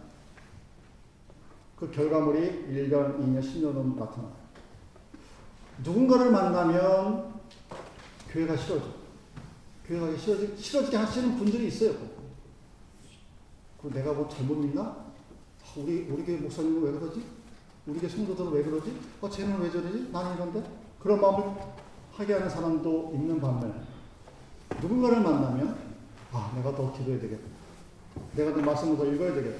그 1.76 1.90
결과물이 1.90 2.68
1년, 2.70 3.20
2년, 3.20 3.40
10년은 3.40 3.96
나타나. 3.96 4.45
누군가를 5.82 6.30
만나면 6.30 7.34
교회가 8.30 8.56
싫어져. 8.56 8.84
교회가 9.86 10.16
싫어지, 10.18 10.54
싫어지게 10.58 10.96
하시는 10.96 11.36
분들이 11.36 11.68
있어요. 11.68 11.94
그 13.80 13.90
내가 13.92 14.12
뭐 14.12 14.28
잘못 14.28 14.56
믿나? 14.56 14.82
아, 14.82 15.06
우리, 15.76 16.08
우리 16.10 16.24
교회 16.24 16.36
목사님은 16.38 16.82
왜 16.82 16.98
그러지? 16.98 17.24
우리 17.86 18.00
교회 18.00 18.08
성도들은 18.08 18.52
왜 18.52 18.62
그러지? 18.62 18.96
어, 19.20 19.30
쟤는 19.30 19.60
왜 19.60 19.70
저러지? 19.70 20.08
나는 20.10 20.34
이런데? 20.34 20.62
그런 20.98 21.20
마음을 21.20 21.54
하게 22.12 22.32
하는 22.32 22.48
사람도 22.48 23.12
있는 23.14 23.40
반면에 23.40 23.74
누군가를 24.80 25.20
만나면 25.20 25.78
아, 26.32 26.52
내가 26.56 26.74
더 26.74 26.92
기도해야 26.92 27.20
되겠다. 27.20 27.44
내가 28.34 28.52
더 28.52 28.60
말씀을 28.60 28.96
더 28.96 29.04
읽어야 29.06 29.34
되겠다. 29.34 29.58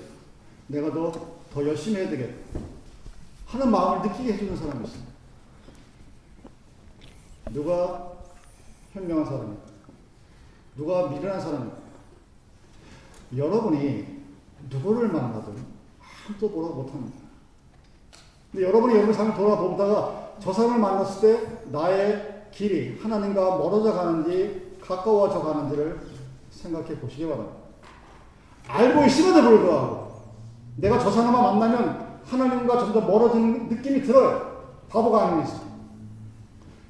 내가 0.66 0.92
더, 0.92 1.12
더 1.52 1.66
열심히 1.66 1.98
해야 1.98 2.10
되겠다. 2.10 2.60
하는 3.46 3.70
마음을 3.70 4.08
느끼게 4.08 4.32
해주는 4.32 4.56
사람이 4.56 4.84
있습니다. 4.84 5.15
누가 7.52 8.12
현명한 8.92 9.24
사람입니까? 9.24 9.62
누가 10.76 11.08
미련한 11.08 11.40
사람입니까? 11.40 11.76
여러분이 13.36 14.06
누구를 14.70 15.08
만나든 15.08 15.54
아무도 16.28 16.48
뭐라고 16.48 16.82
못합니다. 16.82 17.18
근데 18.50 18.66
여러분이 18.66 18.94
여러분 18.94 19.12
삶을 19.12 19.34
돌아보다가 19.34 20.36
저 20.40 20.52
사람을 20.52 20.78
만났을 20.78 21.20
때 21.20 21.70
나의 21.70 22.46
길이 22.52 22.98
하나님과 23.00 23.58
멀어져 23.58 23.92
가는지 23.92 24.76
가까워져 24.80 25.40
가는지를 25.42 26.00
생각해 26.50 26.98
보시기 27.00 27.26
바랍니다. 27.26 27.56
알고 28.68 29.04
있음에도 29.04 29.42
불구하고 29.42 30.22
내가 30.76 30.98
저 30.98 31.10
사람을 31.10 31.40
만나면 31.40 32.20
하나님과 32.24 32.78
좀더 32.78 33.00
멀어지는 33.00 33.68
느낌이 33.68 34.02
들어요. 34.02 34.64
바보가 34.88 35.26
아닌 35.26 35.44
이상. 35.44 35.65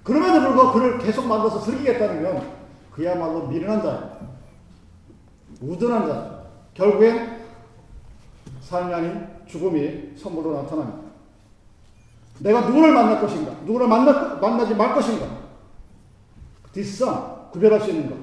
그럼에도 0.07 0.41
불구하고 0.41 0.73
그를 0.73 0.99
계속 0.99 1.27
만나서 1.27 1.61
즐기겠다는 1.63 2.23
건 2.23 2.49
그야말로 2.93 3.49
미련한 3.49 3.83
자, 3.83 4.21
우둔한 5.61 6.07
자. 6.07 6.47
결국엔 6.75 7.45
삶이 8.61 8.95
아닌 8.95 9.27
죽음이 9.47 10.17
선물로 10.17 10.63
나타납니다. 10.63 10.99
내가 12.39 12.61
누구를 12.69 12.93
만날 12.93 13.21
것인가? 13.21 13.53
누구를 13.65 13.89
만나, 13.89 14.37
만나지 14.37 14.77
말 14.77 14.95
것인가? 14.95 15.27
뒷선, 16.73 17.51
구별할 17.51 17.81
수 17.81 17.91
있는 17.91 18.09
것. 18.09 18.17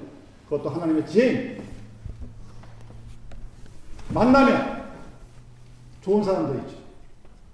그것도 0.50 0.69
하나님의 0.69 1.06
지혜입니다. 1.06 1.63
만나면 4.10 4.84
좋은 6.02 6.24
사람들 6.24 6.62
있죠. 6.62 6.78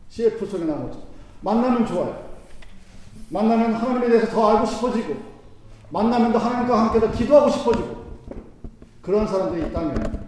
CF 0.10 0.46
속에 0.46 0.66
나온 0.66 0.88
거죠. 0.88 1.02
만나면 1.42 1.88
좋아요. 1.88 2.29
만나면 3.30 3.74
하나님에 3.74 4.10
대해서 4.10 4.28
더 4.28 4.50
알고 4.50 4.66
싶어지고, 4.66 5.16
만나면 5.92 6.34
더 6.34 6.40
하나님과 6.40 6.86
함께 6.86 7.00
더 7.00 7.12
기도하고 7.12 7.50
싶어지고, 7.50 8.06
그런 9.02 9.28
사람들이 9.28 9.68
있다면, 9.68 10.28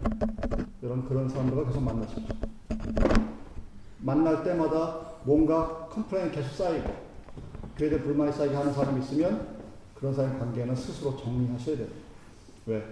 여러분 0.84 1.08
그런 1.08 1.30
사람들과 1.30 1.66
계속 1.66 1.82
만나십시오. 1.82 2.24
만날 4.00 4.44
때마다 4.44 5.00
뭔가 5.24 5.88
complain이 5.92 6.32
계속 6.32 6.52
쌓이고, 6.56 6.90
그에 7.76 7.90
대해 7.90 8.02
불만이 8.02 8.32
쌓이게 8.32 8.56
하는 8.56 8.74
사람이 8.74 9.02
있으면, 9.02 9.48
그런 9.96 10.14
사람의 10.14 10.40
관계는 10.40 10.76
스스로 10.76 11.18
정리하셔야 11.18 11.78
돼요. 11.78 11.88
왜? 12.66 12.84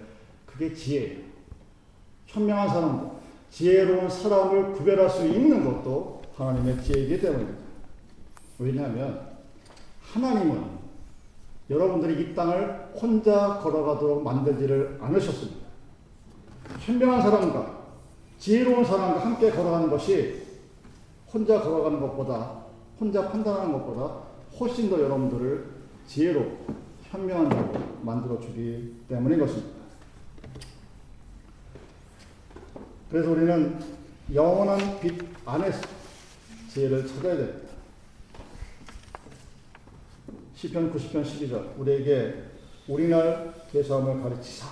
그게 0.46 0.72
지혜예요. 0.72 1.20
현명한 2.26 2.68
사람들, 2.68 3.08
지혜로운 3.50 4.08
사람을 4.08 4.72
구별할 4.72 5.10
수 5.10 5.26
있는 5.26 5.64
것도 5.64 6.22
하나님의 6.36 6.82
지혜이기 6.82 7.20
때문입니다. 7.20 7.58
왜냐하면 8.58 9.29
하나님은 10.12 10.80
여러분들이 11.68 12.22
이 12.22 12.34
땅을 12.34 12.90
혼자 13.00 13.58
걸어가도록 13.62 14.24
만들지를 14.24 14.98
않으셨습니다. 15.00 15.66
현명한 16.80 17.22
사람과 17.22 17.80
지혜로운 18.38 18.84
사람과 18.84 19.24
함께 19.24 19.50
걸어가는 19.50 19.88
것이 19.88 20.42
혼자 21.32 21.60
걸어가는 21.60 22.00
것보다 22.00 22.64
혼자 22.98 23.30
판단하는 23.30 23.72
것보다 23.72 24.30
훨씬 24.58 24.90
더 24.90 25.00
여러분들을 25.00 25.64
지혜로 26.06 26.58
현명한 27.04 27.50
자로 27.50 27.72
만들어 28.02 28.40
주기 28.40 28.96
때문인 29.08 29.38
것입니다. 29.38 29.80
그래서 33.10 33.30
우리는 33.30 33.78
영원한 34.32 35.00
빛 35.00 35.18
안에서 35.44 35.80
지혜를 36.68 37.06
찾아야 37.06 37.36
됩니다. 37.36 37.59
시편 40.60 40.92
90편 40.92 41.24
12절 41.24 41.78
우리에게 41.78 42.34
우리 42.86 43.20
날 43.20 43.54
계수함을 43.72 44.22
가르치사 44.22 44.68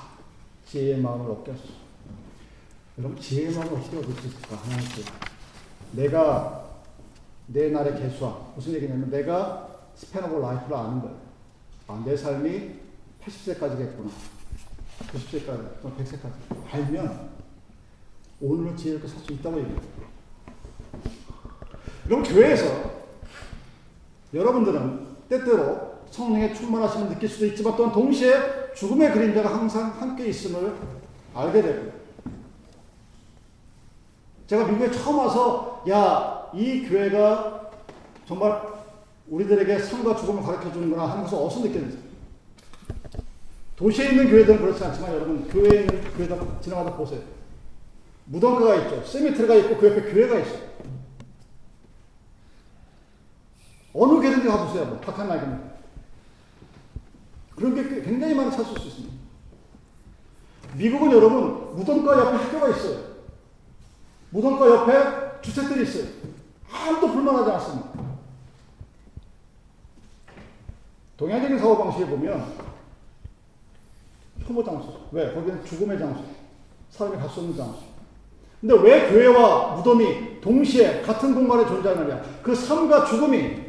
지혜의 0.66 1.00
마음을 1.00 1.34
하소서. 1.34 1.72
여러분 2.98 3.18
지혜의 3.18 3.54
마음을 3.54 3.78
어떻게 3.78 3.96
얻을 3.96 4.12
수 4.12 4.26
있을까 4.26 4.56
하나님께 4.56 5.02
내가 5.92 6.76
내 7.46 7.70
날의 7.70 7.98
계수와 7.98 8.52
무슨 8.54 8.74
얘기냐면 8.74 9.08
내가 9.10 9.66
span 9.94 10.24
of 10.24 10.38
life를 10.38 10.76
아는 10.76 11.00
거예요. 11.00 11.16
아, 11.86 12.02
내 12.04 12.14
삶이 12.14 12.70
80세까지겠구나. 13.24 14.10
90세까지, 15.10 15.80
100세까지 15.80 16.70
알면 16.70 17.30
오늘을 18.42 18.76
지혜롭게 18.76 19.08
살 19.08 19.20
수 19.20 19.32
있다고 19.32 19.58
얘기해요. 19.58 19.80
그럼 22.04 22.22
교회에서 22.24 22.98
여러분들은 24.34 25.07
때때로 25.28 25.98
성령의 26.10 26.54
충만하심을 26.54 27.10
느낄 27.10 27.28
수도 27.28 27.46
있지만 27.46 27.76
또한 27.76 27.92
동시에 27.92 28.74
죽음의 28.74 29.12
그림자가 29.12 29.54
항상 29.54 29.90
함께 29.98 30.28
있음을 30.28 30.74
알게 31.34 31.62
되고 31.62 31.92
제가 34.46 34.64
미국에 34.64 34.90
처음 34.90 35.18
와서 35.18 35.84
야, 35.90 36.50
이 36.54 36.82
교회가 36.88 37.70
정말 38.26 38.62
우리들에게 39.28 39.78
삶과 39.78 40.16
죽음을 40.16 40.42
가르쳐 40.42 40.72
주는구나 40.72 41.06
하는 41.06 41.24
것을 41.24 41.38
어디서 41.38 41.60
느꼈는지. 41.60 41.98
도시에 43.76 44.10
있는 44.10 44.30
교회들은 44.30 44.58
그렇지 44.58 44.82
않지만 44.82 45.12
여러분 45.12 45.46
교회에 45.48 45.80
있는 45.82 46.02
교회들 46.16 46.38
지나가다 46.62 46.96
보세요. 46.96 47.20
무덤가가 48.24 48.74
있죠. 48.76 49.04
세미트리가 49.04 49.54
있고 49.56 49.76
그 49.76 49.88
옆에 49.88 50.12
교회가 50.12 50.38
있어요. 50.40 50.68
어느 53.98 54.20
교회든지 54.20 54.46
가보세요. 54.48 54.84
뭐, 54.86 55.00
박한 55.00 55.28
나이입니다. 55.28 55.68
그런 57.56 57.74
게 57.74 58.02
굉장히 58.02 58.34
많이 58.34 58.50
찾을 58.50 58.66
수 58.78 58.86
있습니다. 58.86 59.14
미국은 60.74 61.10
여러분, 61.10 61.74
무덤가 61.74 62.18
옆에 62.18 62.36
학교가 62.36 62.68
있어요. 62.68 63.08
무덤가 64.30 64.68
옆에 64.68 65.40
주택들이 65.42 65.82
있어요. 65.82 66.04
아무도 66.70 67.10
불만하지 67.12 67.50
않습니다. 67.50 67.88
동양적인 71.16 71.58
사고 71.58 71.78
방식에 71.82 72.06
보면 72.06 72.52
혐오 74.46 74.62
장소. 74.62 75.08
왜? 75.10 75.34
거기는 75.34 75.64
죽음의 75.64 75.98
장소. 75.98 76.22
사람이 76.90 77.16
갈 77.16 77.28
수 77.28 77.40
없는 77.40 77.56
장소. 77.56 77.80
근데 78.60 78.74
왜 78.80 79.10
교회와 79.10 79.76
무덤이 79.76 80.40
동시에 80.40 81.02
같은 81.02 81.34
공간에 81.34 81.66
존재하느냐? 81.66 82.22
그 82.42 82.54
삶과 82.54 83.04
죽음이 83.06 83.67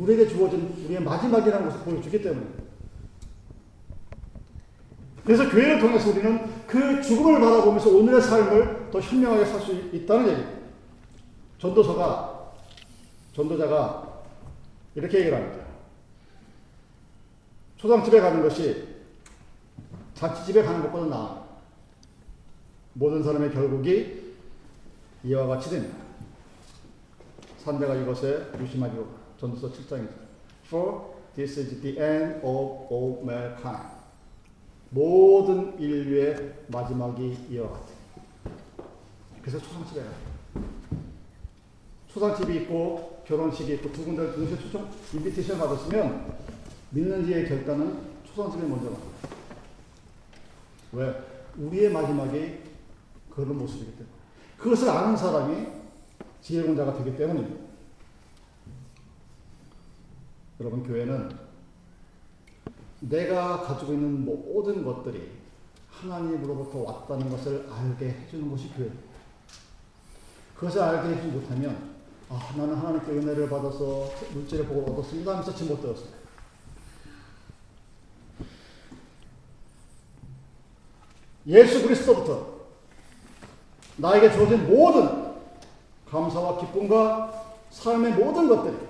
우리에게 0.00 0.26
주어진 0.28 0.74
우리의 0.84 1.02
마지막이라는 1.02 1.68
것을 1.68 1.84
보여주기 1.84 2.22
때문에. 2.22 2.46
그래서 5.24 5.48
교회를 5.48 5.78
통해서 5.78 6.10
우리는 6.10 6.66
그 6.66 7.02
죽음을 7.02 7.40
바라보면서 7.40 7.90
오늘의 7.90 8.22
삶을 8.22 8.90
더 8.90 9.00
현명하게 9.00 9.44
살 9.44 9.60
수 9.60 9.72
있다는 9.72 10.28
얘기입니다. 10.28 10.60
전도서가, 11.58 12.52
전도자가 13.34 14.22
이렇게 14.94 15.18
얘기를 15.18 15.36
합니다. 15.36 15.64
초상집에 17.76 18.20
가는 18.20 18.42
것이 18.42 18.88
자취집에 20.14 20.62
가는 20.62 20.82
것보다 20.82 21.06
나아. 21.06 21.44
모든 22.94 23.22
사람의 23.22 23.52
결국이 23.52 24.34
이와 25.24 25.46
같이 25.46 25.70
됩니다. 25.70 25.96
산자가 27.58 27.94
이것에 27.94 28.46
유심하기로 28.58 29.19
전도서 29.40 29.72
7장이죠. 29.72 30.10
For 30.66 31.00
this 31.34 31.58
is 31.58 31.80
the 31.80 31.98
end 31.98 32.40
of 32.44 32.86
all 32.92 33.22
mankind. 33.22 33.88
모든 34.90 35.80
인류의 35.80 36.66
마지막이 36.68 37.48
같아. 37.72 37.86
그래서 39.40 39.58
초상집에 39.58 40.02
가요. 40.02 40.12
초상집이 42.08 42.56
있고 42.56 43.22
결혼식이 43.26 43.74
있고 43.74 43.90
두 43.92 44.04
군데를 44.04 44.34
동시에 44.34 44.58
초청 44.58 44.90
인비테이션 45.14 45.58
받았으면 45.58 46.34
믿는지의 46.90 47.48
결단은 47.48 47.98
초상집에 48.24 48.66
먼저 48.66 48.90
나요. 48.90 49.00
왜? 50.92 51.14
우리의 51.56 51.90
마지막이 51.90 52.58
그런 53.30 53.56
모습이기 53.56 53.92
때문에. 53.92 54.08
그것을 54.58 54.90
아는 54.90 55.16
사람이 55.16 55.66
지혜론자가 56.42 56.98
되기 56.98 57.16
때문입니다. 57.16 57.69
여러분, 60.60 60.82
교회는 60.82 61.30
내가 63.00 63.62
가지고 63.62 63.94
있는 63.94 64.26
모든 64.26 64.84
것들이 64.84 65.32
하나님으로부터 65.88 66.80
왔다는 66.80 67.30
것을 67.30 67.66
알게 67.72 68.10
해주는 68.10 68.50
것이 68.50 68.68
교회입니다. 68.74 69.02
그것을 70.54 70.82
알게 70.82 71.14
해주지 71.14 71.28
못하면, 71.28 71.94
아, 72.28 72.52
나는 72.58 72.74
하나님께 72.74 73.10
은혜를 73.10 73.48
받아서 73.48 74.10
물질의 74.34 74.66
복을 74.66 74.92
얻었습니다 74.92 75.30
하면서 75.32 75.54
침못되었습니다. 75.54 76.20
예수 81.46 81.82
그리스도부터 81.82 82.60
나에게 83.96 84.30
주어진 84.30 84.68
모든 84.68 85.32
감사와 86.06 86.60
기쁨과 86.60 87.54
삶의 87.70 88.12
모든 88.12 88.46
것들이 88.46 88.89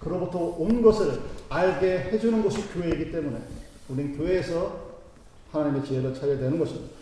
그로부터 0.00 0.38
온 0.38 0.82
것을 0.82 1.20
알게 1.48 2.10
해주는 2.12 2.42
것이 2.42 2.68
교회이기 2.72 3.12
때문에 3.12 3.38
우리는 3.88 4.16
교회에서 4.16 4.90
하나님의 5.52 5.84
지혜를 5.84 6.14
찾아야 6.14 6.38
되는 6.38 6.58
것입니다. 6.58 6.94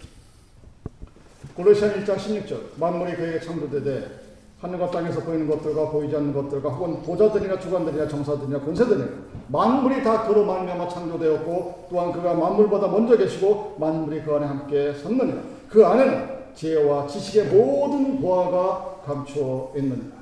골로시안 1.55 2.05
1장 2.05 2.17
16절. 2.17 2.79
만물이 2.79 3.17
그에게 3.17 3.41
창조되되 3.41 4.29
하늘과 4.61 4.91
땅에서 4.91 5.21
보이는 5.21 5.47
것들과 5.47 5.91
보이지 5.91 6.17
않는 6.17 6.33
것들과 6.33 6.71
혹은 6.71 7.03
보좌들이나 7.03 7.61
주관들이나 7.61 8.09
정사들이나 8.09 8.61
권세들이나 8.61 9.09
만물이 9.49 10.03
다 10.03 10.27
그로 10.27 10.45
말미암아 10.45 10.89
창조되었고 10.89 11.87
또한 11.91 12.13
그가 12.13 12.35
만물보다 12.35 12.89
먼저 12.89 13.17
계시고 13.17 13.77
만물이 13.79 14.23
그 14.23 14.35
안에 14.35 14.47
함께 14.47 14.93
섰느니라. 14.95 15.43
그 15.69 15.87
안에는 15.87 16.55
지혜와 16.55 17.07
지식의 17.07 17.47
모든 17.55 18.21
보화가 18.21 19.03
감추어 19.05 19.73
있느니라. 19.77 20.19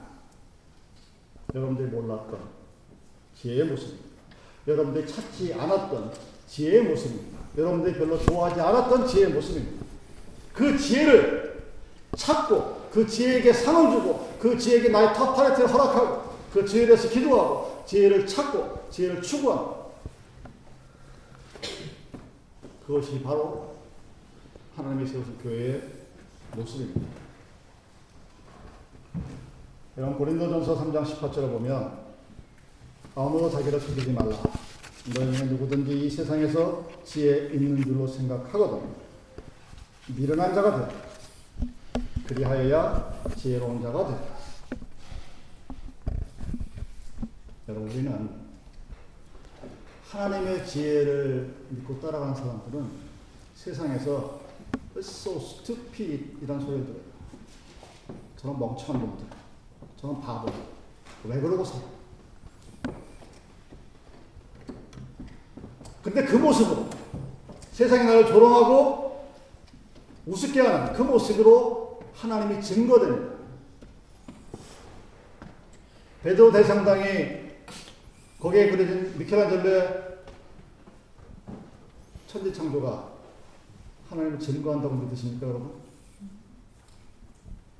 여러분들이 1.54 1.88
몰랐던 1.88 2.55
지혜의 3.40 3.64
모습입니다. 3.64 4.06
여러분들이 4.66 5.06
찾지 5.06 5.54
않았던 5.54 6.12
지혜의 6.48 6.82
모습입니다. 6.82 7.38
여러분들이 7.56 7.94
별로 7.94 8.18
좋아하지 8.18 8.60
않았던 8.60 9.06
지혜의 9.06 9.32
모습입니다. 9.32 9.86
그 10.52 10.78
지혜를 10.78 11.64
찾고 12.16 12.88
그 12.92 13.06
지혜에게 13.06 13.52
상을 13.52 13.90
주고 13.90 14.36
그 14.38 14.58
지혜에게 14.58 14.88
나의 14.88 15.14
탑파레트를 15.14 15.72
허락하고 15.72 16.36
그 16.52 16.64
지혜에 16.64 16.86
대해서 16.86 17.08
기도하고 17.08 17.84
지혜를 17.86 18.26
찾고 18.26 18.88
지혜를 18.90 19.22
추구하는 19.22 19.76
그것이 22.86 23.20
바로 23.22 23.76
하나님의 24.76 25.06
세우신 25.06 25.38
교회의 25.38 25.82
모습입니다. 26.54 27.00
여러분 29.98 30.18
고린도전서 30.18 30.84
3장 30.84 31.04
18절을 31.04 31.52
보면 31.52 32.05
아무도 33.18 33.48
자기를 33.48 33.80
속이지 33.80 34.12
말라. 34.12 34.36
너희는 35.14 35.48
누구든지 35.48 36.06
이 36.06 36.10
세상에서 36.10 36.86
지혜 37.02 37.46
있는 37.46 37.82
줄로 37.82 38.06
생각하거든. 38.06 38.86
미련한 40.14 40.54
자가 40.54 40.86
되라. 40.86 41.02
그리하여야 42.26 43.22
지혜로운 43.34 43.80
자가 43.80 44.06
되라. 44.06 44.22
여러분, 47.68 47.88
우리는 47.88 48.30
하나님의 50.10 50.66
지혜를 50.66 51.54
믿고 51.70 51.98
따라가는 51.98 52.34
사람들은 52.34 52.86
세상에서 53.54 54.40
so 54.98 55.38
stupid 55.38 56.36
이런 56.42 56.60
소리를 56.60 56.84
들어요. 56.84 57.00
저는 58.36 58.58
멍청한 58.58 59.06
놈들. 59.06 59.26
저는 59.98 60.20
바보. 60.20 60.52
왜 61.24 61.40
그러고 61.40 61.64
살아? 61.64 61.95
근데 66.16 66.30
그 66.30 66.36
모습으로 66.36 66.88
세상이 67.72 68.06
나를 68.06 68.26
조롱하고 68.26 69.22
우습게 70.24 70.62
하는 70.62 70.94
그 70.94 71.02
모습으로 71.02 72.00
하나님이 72.14 72.62
증거됩니다. 72.62 73.36
베드로 76.22 76.50
대상당이 76.52 77.50
거기에 78.40 78.70
그려진 78.70 79.18
미켈란젤로의 79.18 80.16
천지 82.26 82.54
창조가 82.54 83.12
하나님을 84.08 84.38
증거한다고 84.38 84.94
믿으십니까, 84.94 85.48
여러분? 85.48 85.72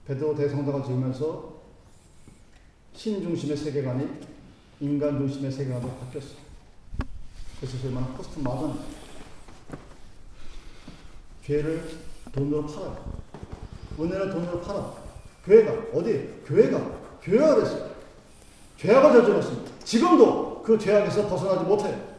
베드로 0.07 0.37
대성당을 0.37 0.85
지으면서 0.85 1.55
신 2.95 3.23
중심의 3.23 3.57
세계관이 3.57 4.07
인간 4.81 5.17
중심의 5.17 5.51
세계관으로 5.51 5.91
바뀌었어요. 5.95 6.46
그래서 7.61 7.87
얼마나 7.87 8.07
cost 8.09 8.39
맞았나. 8.39 8.77
죄를 11.45 11.99
돈으로 12.33 12.67
팔아요. 12.67 13.21
은혜를 13.99 14.31
돈으로 14.31 14.61
팔아. 14.61 14.93
교회가, 15.45 15.73
어디? 15.97 16.43
교회가, 16.45 16.79
교회가 17.23 17.55
됐어요. 17.57 17.91
죄악을 18.79 19.13
저질렀습니다. 19.21 19.73
지금도 19.85 20.63
그 20.63 20.79
죄악에서 20.79 21.29
벗어나지 21.29 21.65
못해요. 21.65 22.17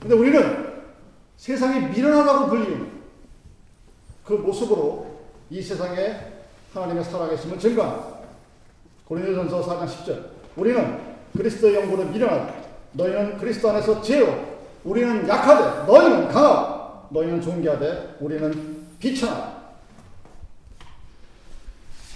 근데 0.00 0.14
우리는 0.14 0.82
세상이 1.36 1.88
미련하다고 1.88 2.48
불리는 2.48 3.00
그 4.24 4.34
모습으로 4.34 5.20
이 5.48 5.62
세상에 5.62 6.16
하나님의 6.74 7.04
살아계심을 7.04 7.58
증거합니다. 7.58 8.20
고린도전서 9.06 9.62
4장 9.66 9.88
10절. 9.88 10.39
우리는 10.56 11.00
그리스도의 11.36 11.74
영보다 11.76 12.04
미련하다. 12.04 12.54
너희는 12.92 13.38
그리스도 13.38 13.70
안에서 13.70 14.02
지혜로. 14.02 14.50
우리는 14.84 15.28
약하되 15.28 15.86
너희는 15.90 16.28
강하고 16.28 17.08
너희는 17.14 17.40
존귀하되 17.40 18.16
우리는 18.20 18.86
비천하다. 18.98 19.60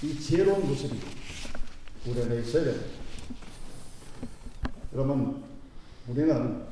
이 0.02 0.18
지혜로운 0.18 0.66
모습이 0.66 1.00
우리 2.06 2.22
안에 2.22 2.40
있어야 2.40 2.64
됩니다. 2.64 2.86
여러분, 4.94 5.42
우리는 6.08 6.62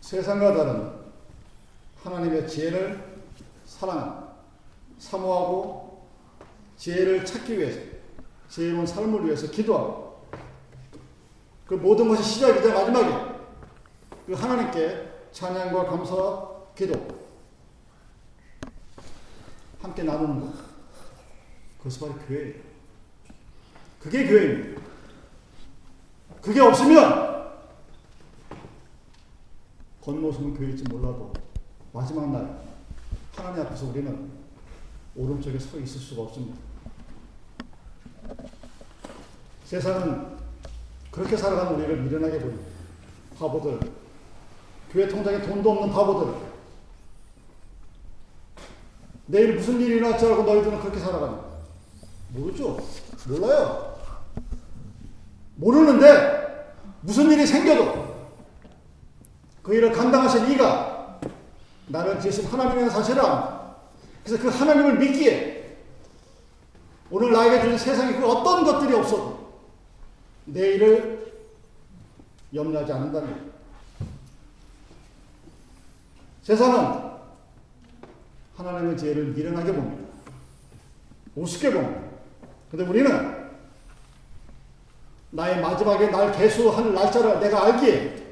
세상과 0.00 0.54
다른 0.54 0.90
하나님의 2.02 2.48
지혜를 2.48 3.02
사랑하고 3.64 4.28
사모하고 4.98 6.06
지혜를 6.76 7.24
찾기 7.24 7.58
위해서 7.58 7.80
지혜로운 8.48 8.86
삶을 8.86 9.24
위해서 9.24 9.50
기도하고 9.50 10.03
그 11.74 11.78
모든 11.80 12.06
것이 12.06 12.22
시작이자 12.22 12.72
마지막에 12.72 13.34
그 14.26 14.32
하나님께 14.32 15.10
찬양과 15.32 15.86
감사와 15.86 16.50
기도 16.76 16.94
함께 19.82 20.04
나누는 20.04 20.40
것 20.40 20.52
그것이 21.78 21.98
바로 21.98 22.14
교회예요. 22.14 22.54
그게 23.98 24.24
교회입니다. 24.28 24.82
그게 26.40 26.60
없으면 26.60 27.50
겉모습은 30.00 30.54
교회일지 30.54 30.84
몰라도 30.84 31.32
마지막 31.92 32.30
날 32.30 32.62
하나님 33.34 33.62
앞에서 33.62 33.86
우리는 33.86 34.30
오른쪽에 35.16 35.58
서 35.58 35.76
있을 35.80 36.00
수가 36.00 36.22
없습니다. 36.22 36.56
세상은 39.64 40.43
그렇게 41.14 41.36
살아가는 41.36 41.76
우리를 41.76 41.96
미련하게 42.02 42.40
보입니다. 42.40 42.66
바보들, 43.38 43.78
교회 44.92 45.06
통장에 45.06 45.42
돈도 45.42 45.70
없는 45.70 45.92
바보들, 45.92 46.34
내일 49.26 49.54
무슨 49.54 49.80
일이 49.80 49.96
일어날지 49.96 50.26
알고 50.26 50.42
너희들은 50.42 50.80
그렇게 50.80 50.98
살아가는 50.98 51.38
모르죠? 52.30 52.76
몰라요. 53.28 53.94
모르는데 55.54 56.74
무슨 57.02 57.30
일이 57.30 57.46
생겨도 57.46 58.12
그 59.62 59.72
일을 59.72 59.92
감당하신 59.92 60.50
이가 60.50 61.20
나를 61.86 62.20
지으신 62.20 62.46
하나님이라는 62.46 62.90
사실을 62.90 63.24
압니다. 63.24 63.76
그래서 64.24 64.42
그 64.42 64.48
하나님을 64.48 64.98
믿기에 64.98 65.78
오늘 67.08 67.32
나에게 67.32 67.60
주는 67.60 67.78
세상에 67.78 68.16
그 68.16 68.26
어떤 68.26 68.64
것들이 68.64 68.92
없어도 68.94 69.33
내일을 70.54 71.32
염려하지 72.54 72.92
거예요. 73.26 73.54
세상은 76.42 77.10
하나님의 78.56 78.96
지혜를 78.96 79.26
미련하게 79.32 79.72
봅니다. 79.72 80.04
우습게 81.34 81.72
봅니다. 81.72 82.00
근데 82.70 82.84
우리는 82.84 83.44
나의 85.30 85.60
마지막에 85.60 86.06
날 86.06 86.30
개수할 86.30 86.94
날짜를 86.94 87.40
내가 87.40 87.64
알기에 87.66 88.22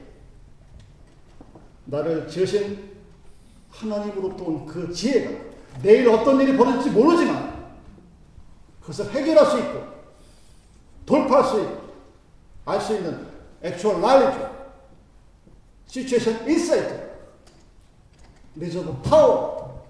나를 1.87 2.29
지으신 2.29 2.93
하나님으로부터 3.71 4.45
온 4.45 4.67
그 4.67 4.93
지혜가 4.93 5.53
내일 5.83 6.09
어떤 6.09 6.41
일이 6.41 6.57
벌어질지 6.57 6.91
모르지만 6.91 7.73
그것을 8.81 9.11
해결할 9.11 9.47
수 9.47 9.59
있고 9.59 9.85
돌파할 11.05 11.45
수 11.45 11.61
있고 11.61 11.82
알 12.65 12.81
수 12.81 12.95
있는 12.97 13.27
factual 13.63 13.97
knowledge, 13.97 14.47
situation 15.89 16.49
insight, 16.49 16.95
resolve 18.55 19.03
power 19.03 19.87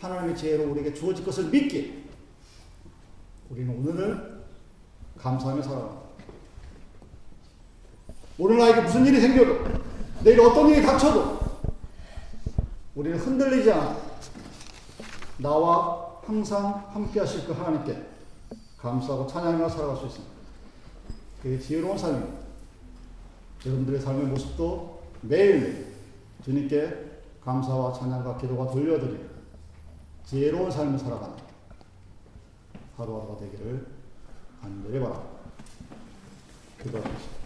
하나님의 0.00 0.36
지혜로 0.36 0.70
우리에게 0.70 0.92
주어질 0.92 1.24
것을 1.24 1.44
믿기 1.44 2.04
우리는 3.50 3.74
오늘을 3.78 4.44
감사하며 5.16 5.62
살아갑니다. 5.62 6.06
오늘 8.38 8.58
나에게 8.58 8.82
무슨 8.82 9.06
일이 9.06 9.20
생겨도 9.20 9.64
내일 10.22 10.40
어떤 10.40 10.68
일이 10.68 10.82
닥쳐도 10.84 11.38
우리는 12.94 13.18
흔들리지 13.18 13.72
않아 13.72 13.96
나와 15.38 16.20
항상 16.24 16.86
함께 16.92 17.20
하실 17.20 17.46
그 17.46 17.52
하나님께 17.52 18.02
감사하고 18.76 19.26
찬양하며 19.26 19.68
살아갈 19.68 19.96
수 19.96 20.06
있습니다. 20.06 20.35
그게 21.46 21.60
지혜로운 21.60 21.96
삶입니다. 21.96 22.38
여러분들의 23.64 24.00
삶의 24.00 24.26
모습도 24.26 25.00
매일매일 25.20 25.94
주님께 26.44 27.20
감사와 27.40 27.92
찬양과 27.92 28.36
기도가 28.38 28.68
돌려드리는 28.72 29.30
지혜로운 30.24 30.68
삶을 30.68 30.98
살아가는 30.98 31.36
하루하루가 32.96 33.38
되기를 33.38 33.86
간절히 34.60 34.98
바랍니다. 34.98 35.36
기도하겠습니다. 36.82 37.36